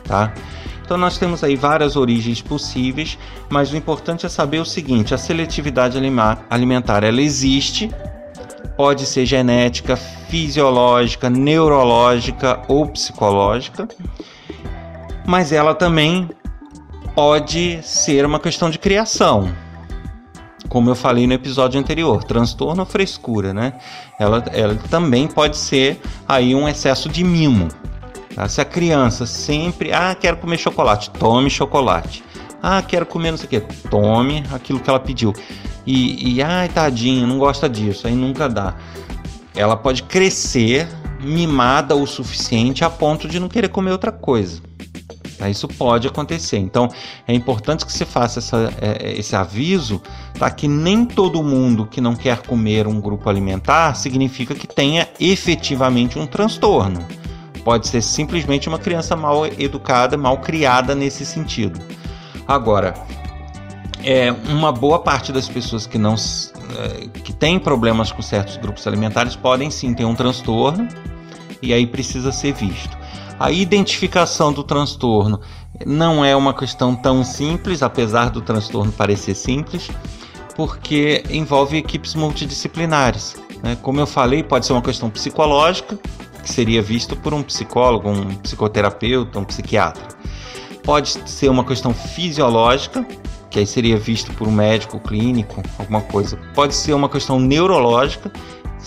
tá? 0.05 0.33
Então 0.85 0.97
nós 0.97 1.17
temos 1.17 1.43
aí 1.43 1.55
várias 1.55 1.95
origens 1.95 2.41
possíveis, 2.41 3.17
mas 3.49 3.73
o 3.73 3.75
importante 3.75 4.25
é 4.25 4.29
saber 4.29 4.59
o 4.59 4.65
seguinte: 4.65 5.13
a 5.13 5.17
seletividade 5.17 5.97
alimentar 6.49 7.03
ela 7.03 7.21
existe, 7.21 7.89
pode 8.65 9.05
ser 9.05 9.25
genética, 9.25 9.95
fisiológica, 9.95 11.29
neurológica 11.29 12.61
ou 12.67 12.87
psicológica, 12.87 13.87
mas 15.25 15.51
ela 15.51 15.73
também 15.73 16.29
pode 17.15 17.79
ser 17.83 18.25
uma 18.25 18.39
questão 18.39 18.69
de 18.69 18.77
criação. 18.77 19.51
Como 20.67 20.89
eu 20.89 20.95
falei 20.95 21.25
no 21.27 21.33
episódio 21.33 21.79
anterior, 21.79 22.23
transtorno 22.23 22.81
ou 22.81 22.85
frescura, 22.85 23.53
né? 23.53 23.73
Ela, 24.19 24.43
ela 24.51 24.75
também 24.89 25.27
pode 25.27 25.57
ser 25.57 26.01
aí 26.27 26.53
um 26.53 26.67
excesso 26.67 27.07
de 27.07 27.23
mimo. 27.23 27.69
Tá? 28.35 28.49
Se 28.49 28.59
a 28.59 28.65
criança 28.65 29.25
sempre, 29.25 29.93
ah, 29.93 30.13
quero 30.13 30.37
comer 30.37 30.57
chocolate, 30.57 31.09
tome 31.11 31.49
chocolate. 31.49 32.23
Ah, 32.67 32.81
quero 32.81 33.05
comer 33.05 33.29
não 33.29 33.37
sei 33.37 33.45
o 33.45 33.49
que, 33.49 33.59
tome 33.89 34.43
aquilo 34.51 34.79
que 34.79 34.89
ela 34.89 34.99
pediu 34.99 35.33
e, 35.85 36.35
e 36.35 36.41
ai, 36.41 36.67
tadinho, 36.67 37.27
não 37.27 37.37
gosta 37.37 37.69
disso, 37.69 38.07
aí 38.07 38.15
nunca 38.15 38.49
dá. 38.49 38.75
Ela 39.55 39.77
pode 39.77 40.03
crescer 40.03 40.87
mimada 41.21 41.95
o 41.95 42.05
suficiente 42.07 42.83
a 42.83 42.89
ponto 42.89 43.27
de 43.27 43.39
não 43.39 43.47
querer 43.47 43.69
comer 43.69 43.91
outra 43.91 44.11
coisa. 44.11 44.61
Tá? 45.37 45.49
Isso 45.49 45.67
pode 45.67 46.07
acontecer. 46.07 46.57
Então 46.57 46.89
é 47.27 47.33
importante 47.33 47.85
que 47.85 47.93
você 47.93 48.05
faça 48.05 48.39
essa, 48.39 48.73
é, 48.81 49.09
é, 49.09 49.19
esse 49.19 49.35
aviso, 49.35 50.01
tá? 50.39 50.49
Que 50.49 50.67
nem 50.67 51.05
todo 51.05 51.43
mundo 51.43 51.85
que 51.85 52.01
não 52.01 52.15
quer 52.15 52.41
comer 52.41 52.87
um 52.87 52.99
grupo 52.99 53.29
alimentar 53.29 53.93
significa 53.95 54.55
que 54.55 54.67
tenha 54.67 55.07
efetivamente 55.19 56.17
um 56.17 56.25
transtorno. 56.25 57.05
Pode 57.63 57.87
ser 57.87 58.01
simplesmente 58.01 58.67
uma 58.67 58.79
criança 58.79 59.15
mal 59.15 59.45
educada, 59.45 60.17
mal 60.17 60.39
criada 60.39 60.95
nesse 60.95 61.25
sentido. 61.25 61.79
Agora, 62.47 62.93
é, 64.03 64.31
uma 64.49 64.71
boa 64.71 64.99
parte 64.99 65.31
das 65.31 65.49
pessoas 65.49 65.87
que 65.87 65.97
não 65.97 66.13
é, 66.13 67.07
que 67.19 67.33
têm 67.33 67.57
problemas 67.57 68.11
com 68.11 68.21
certos 68.21 68.57
grupos 68.57 68.85
alimentares 68.85 69.35
podem 69.35 69.71
sim 69.71 69.93
ter 69.93 70.05
um 70.05 70.13
transtorno 70.13 70.87
e 71.61 71.73
aí 71.73 71.87
precisa 71.87 72.31
ser 72.31 72.53
visto. 72.53 72.95
A 73.39 73.51
identificação 73.51 74.53
do 74.53 74.63
transtorno 74.63 75.41
não 75.85 76.23
é 76.23 76.35
uma 76.35 76.53
questão 76.53 76.95
tão 76.95 77.23
simples, 77.23 77.83
apesar 77.83 78.29
do 78.29 78.41
transtorno 78.41 78.91
parecer 78.91 79.35
simples, 79.35 79.89
porque 80.55 81.23
envolve 81.29 81.77
equipes 81.77 82.15
multidisciplinares. 82.15 83.35
Né? 83.61 83.77
Como 83.81 83.99
eu 83.99 84.07
falei, 84.07 84.41
pode 84.41 84.65
ser 84.65 84.73
uma 84.73 84.81
questão 84.81 85.09
psicológica, 85.09 85.99
que 86.41 86.49
seria 86.49 86.81
visto 86.81 87.15
por 87.15 87.33
um 87.33 87.43
psicólogo, 87.43 88.09
um 88.09 88.35
psicoterapeuta, 88.35 89.39
um 89.39 89.43
psiquiatra. 89.43 90.14
Pode 90.85 91.17
ser 91.25 91.49
uma 91.49 91.65
questão 91.65 91.93
fisiológica, 91.93 93.03
que 93.49 93.59
aí 93.59 93.65
seria 93.65 93.97
visto 93.97 94.31
por 94.33 94.47
um 94.47 94.51
médico 94.51 94.99
clínico, 94.99 95.63
alguma 95.79 96.01
coisa. 96.01 96.37
Pode 96.53 96.75
ser 96.75 96.93
uma 96.93 97.09
questão 97.09 97.39
neurológica, 97.39 98.31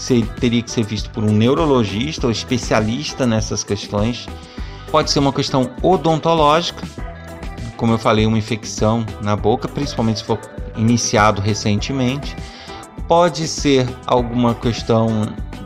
que 0.06 0.22
teria 0.40 0.62
que 0.62 0.70
ser 0.70 0.84
visto 0.84 1.10
por 1.10 1.24
um 1.24 1.32
neurologista 1.32 2.26
ou 2.26 2.30
especialista 2.30 3.26
nessas 3.26 3.64
questões. 3.64 4.28
Pode 4.92 5.10
ser 5.10 5.18
uma 5.18 5.32
questão 5.32 5.70
odontológica, 5.82 6.86
como 7.76 7.94
eu 7.94 7.98
falei, 7.98 8.26
uma 8.26 8.38
infecção 8.38 9.04
na 9.20 9.34
boca, 9.34 9.66
principalmente 9.66 10.20
se 10.20 10.24
for 10.24 10.38
iniciado 10.76 11.42
recentemente. 11.42 12.36
Pode 13.08 13.48
ser 13.48 13.88
alguma 14.06 14.54
questão 14.54 15.08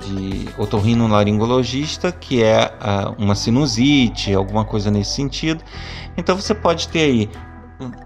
de 0.06 0.48
otorrinolaringologista, 0.56 2.12
que 2.12 2.42
é 2.42 2.72
uh, 2.80 3.22
uma 3.22 3.34
sinusite, 3.34 4.32
alguma 4.32 4.64
coisa 4.64 4.92
nesse 4.92 5.14
sentido. 5.14 5.62
Então 6.16 6.36
você 6.36 6.54
pode 6.54 6.86
ter 6.86 7.00
aí 7.00 7.30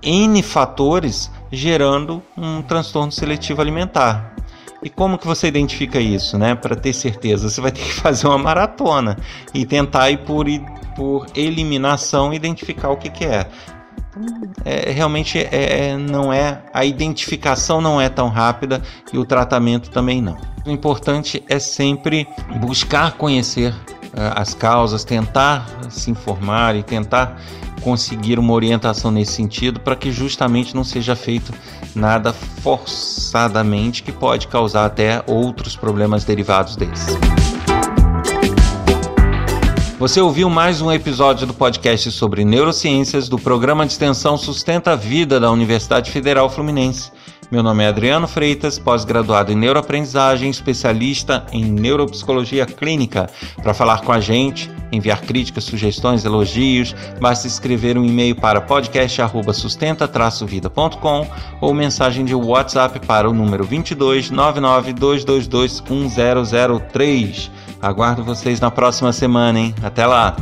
N 0.03 0.43
fatores 0.43 1.31
gerando 1.53 2.23
um 2.37 2.63
transtorno 2.63 3.13
seletivo 3.13 3.61
alimentar. 3.61 4.35
E 4.83 4.91
como 4.91 5.19
que 5.19 5.27
você 5.27 5.49
identifica 5.49 5.99
isso, 5.99 6.39
né? 6.39 6.55
Para 6.55 6.77
ter 6.77 6.93
certeza, 6.93 7.49
você 7.49 7.61
vai 7.61 7.73
ter 7.73 7.83
que 7.83 7.93
fazer 8.01 8.27
uma 8.27 8.39
maratona 8.39 9.17
e 9.53 9.67
tentar 9.67 10.11
ir 10.11 10.19
por, 10.19 10.47
por 10.95 11.27
eliminação 11.35 12.33
identificar 12.33 12.91
o 12.91 12.97
que, 12.97 13.11
que 13.11 13.25
é. 13.25 13.47
É, 14.65 14.91
realmente 14.91 15.39
é, 15.39 15.91
é, 15.91 15.97
não 15.97 16.33
é 16.33 16.63
a 16.73 16.85
identificação 16.85 17.81
não 17.81 18.01
é 18.01 18.09
tão 18.09 18.29
rápida 18.29 18.83
e 19.13 19.19
o 19.19 19.25
tratamento 19.25 19.91
também 19.91 20.21
não. 20.21 20.37
O 20.67 20.71
importante 20.71 21.43
é 21.49 21.59
sempre 21.59 22.27
buscar 22.61 23.13
conhecer 23.13 23.73
uh, 23.73 24.35
as 24.35 24.55
causas, 24.55 25.05
tentar 25.05 25.67
se 25.89 26.11
informar 26.11 26.75
e 26.75 26.83
tentar 26.83 27.41
conseguir 27.83 28.39
uma 28.39 28.53
orientação 28.53 29.11
nesse 29.11 29.33
sentido 29.33 29.79
para 29.79 29.95
que 29.95 30.11
justamente 30.11 30.75
não 30.75 30.83
seja 30.83 31.15
feito 31.15 31.53
nada 31.95 32.33
forçadamente 32.33 34.03
que 34.03 34.11
pode 34.11 34.49
causar 34.49 34.87
até 34.87 35.23
outros 35.27 35.77
problemas 35.77 36.25
derivados 36.25 36.75
deles. 36.75 37.07
Você 39.99 40.21
ouviu 40.21 40.51
mais 40.51 40.83
um 40.83 40.93
episódio 40.93 41.47
do 41.47 41.55
podcast 41.55 42.13
sobre 42.13 42.45
neurociências 42.45 43.31
do 43.31 43.39
programa 43.39 43.87
de 43.87 43.93
extensão 43.93 44.37
Sustenta 44.37 44.93
a 44.93 44.97
Vida 44.97 45.41
da 45.41 45.51
Universidade 45.51 46.11
Federal 46.11 46.51
Fluminense. 46.51 47.11
Meu 47.51 47.63
nome 47.63 47.83
é 47.83 47.89
Adriano 47.89 48.29
Freitas, 48.29 48.79
pós-graduado 48.79 49.53
em 49.53 49.57
neuroaprendizagem, 49.57 50.51
especialista 50.51 51.47
em 51.51 51.65
neuropsicologia 51.65 52.67
clínica. 52.67 53.31
Para 53.63 53.73
falar 53.73 54.03
com 54.03 54.13
a 54.13 54.21
gente, 54.21 54.71
enviar 54.93 55.23
críticas, 55.23 55.65
sugestões, 55.65 56.27
elogios, 56.27 56.95
basta 57.19 57.47
escrever 57.47 57.97
um 57.97 58.05
e-mail 58.05 58.37
para 58.37 58.61
podcast@sustenta-vida.com 58.61 61.27
ou 61.59 61.73
mensagem 61.73 62.27
de 62.27 62.35
WhatsApp 62.35 63.01
para 63.07 63.31
o 63.31 63.33
número 63.33 63.65
22 63.65 64.31
99222 64.31 65.81
1003. 65.81 67.51
Aguardo 67.81 68.25
vocês 68.25 68.61
na 68.61 68.71
próxima 68.71 69.13
semana, 69.13 69.59
hein? 69.59 69.75
Até 69.83 70.07
lá! 70.07 70.35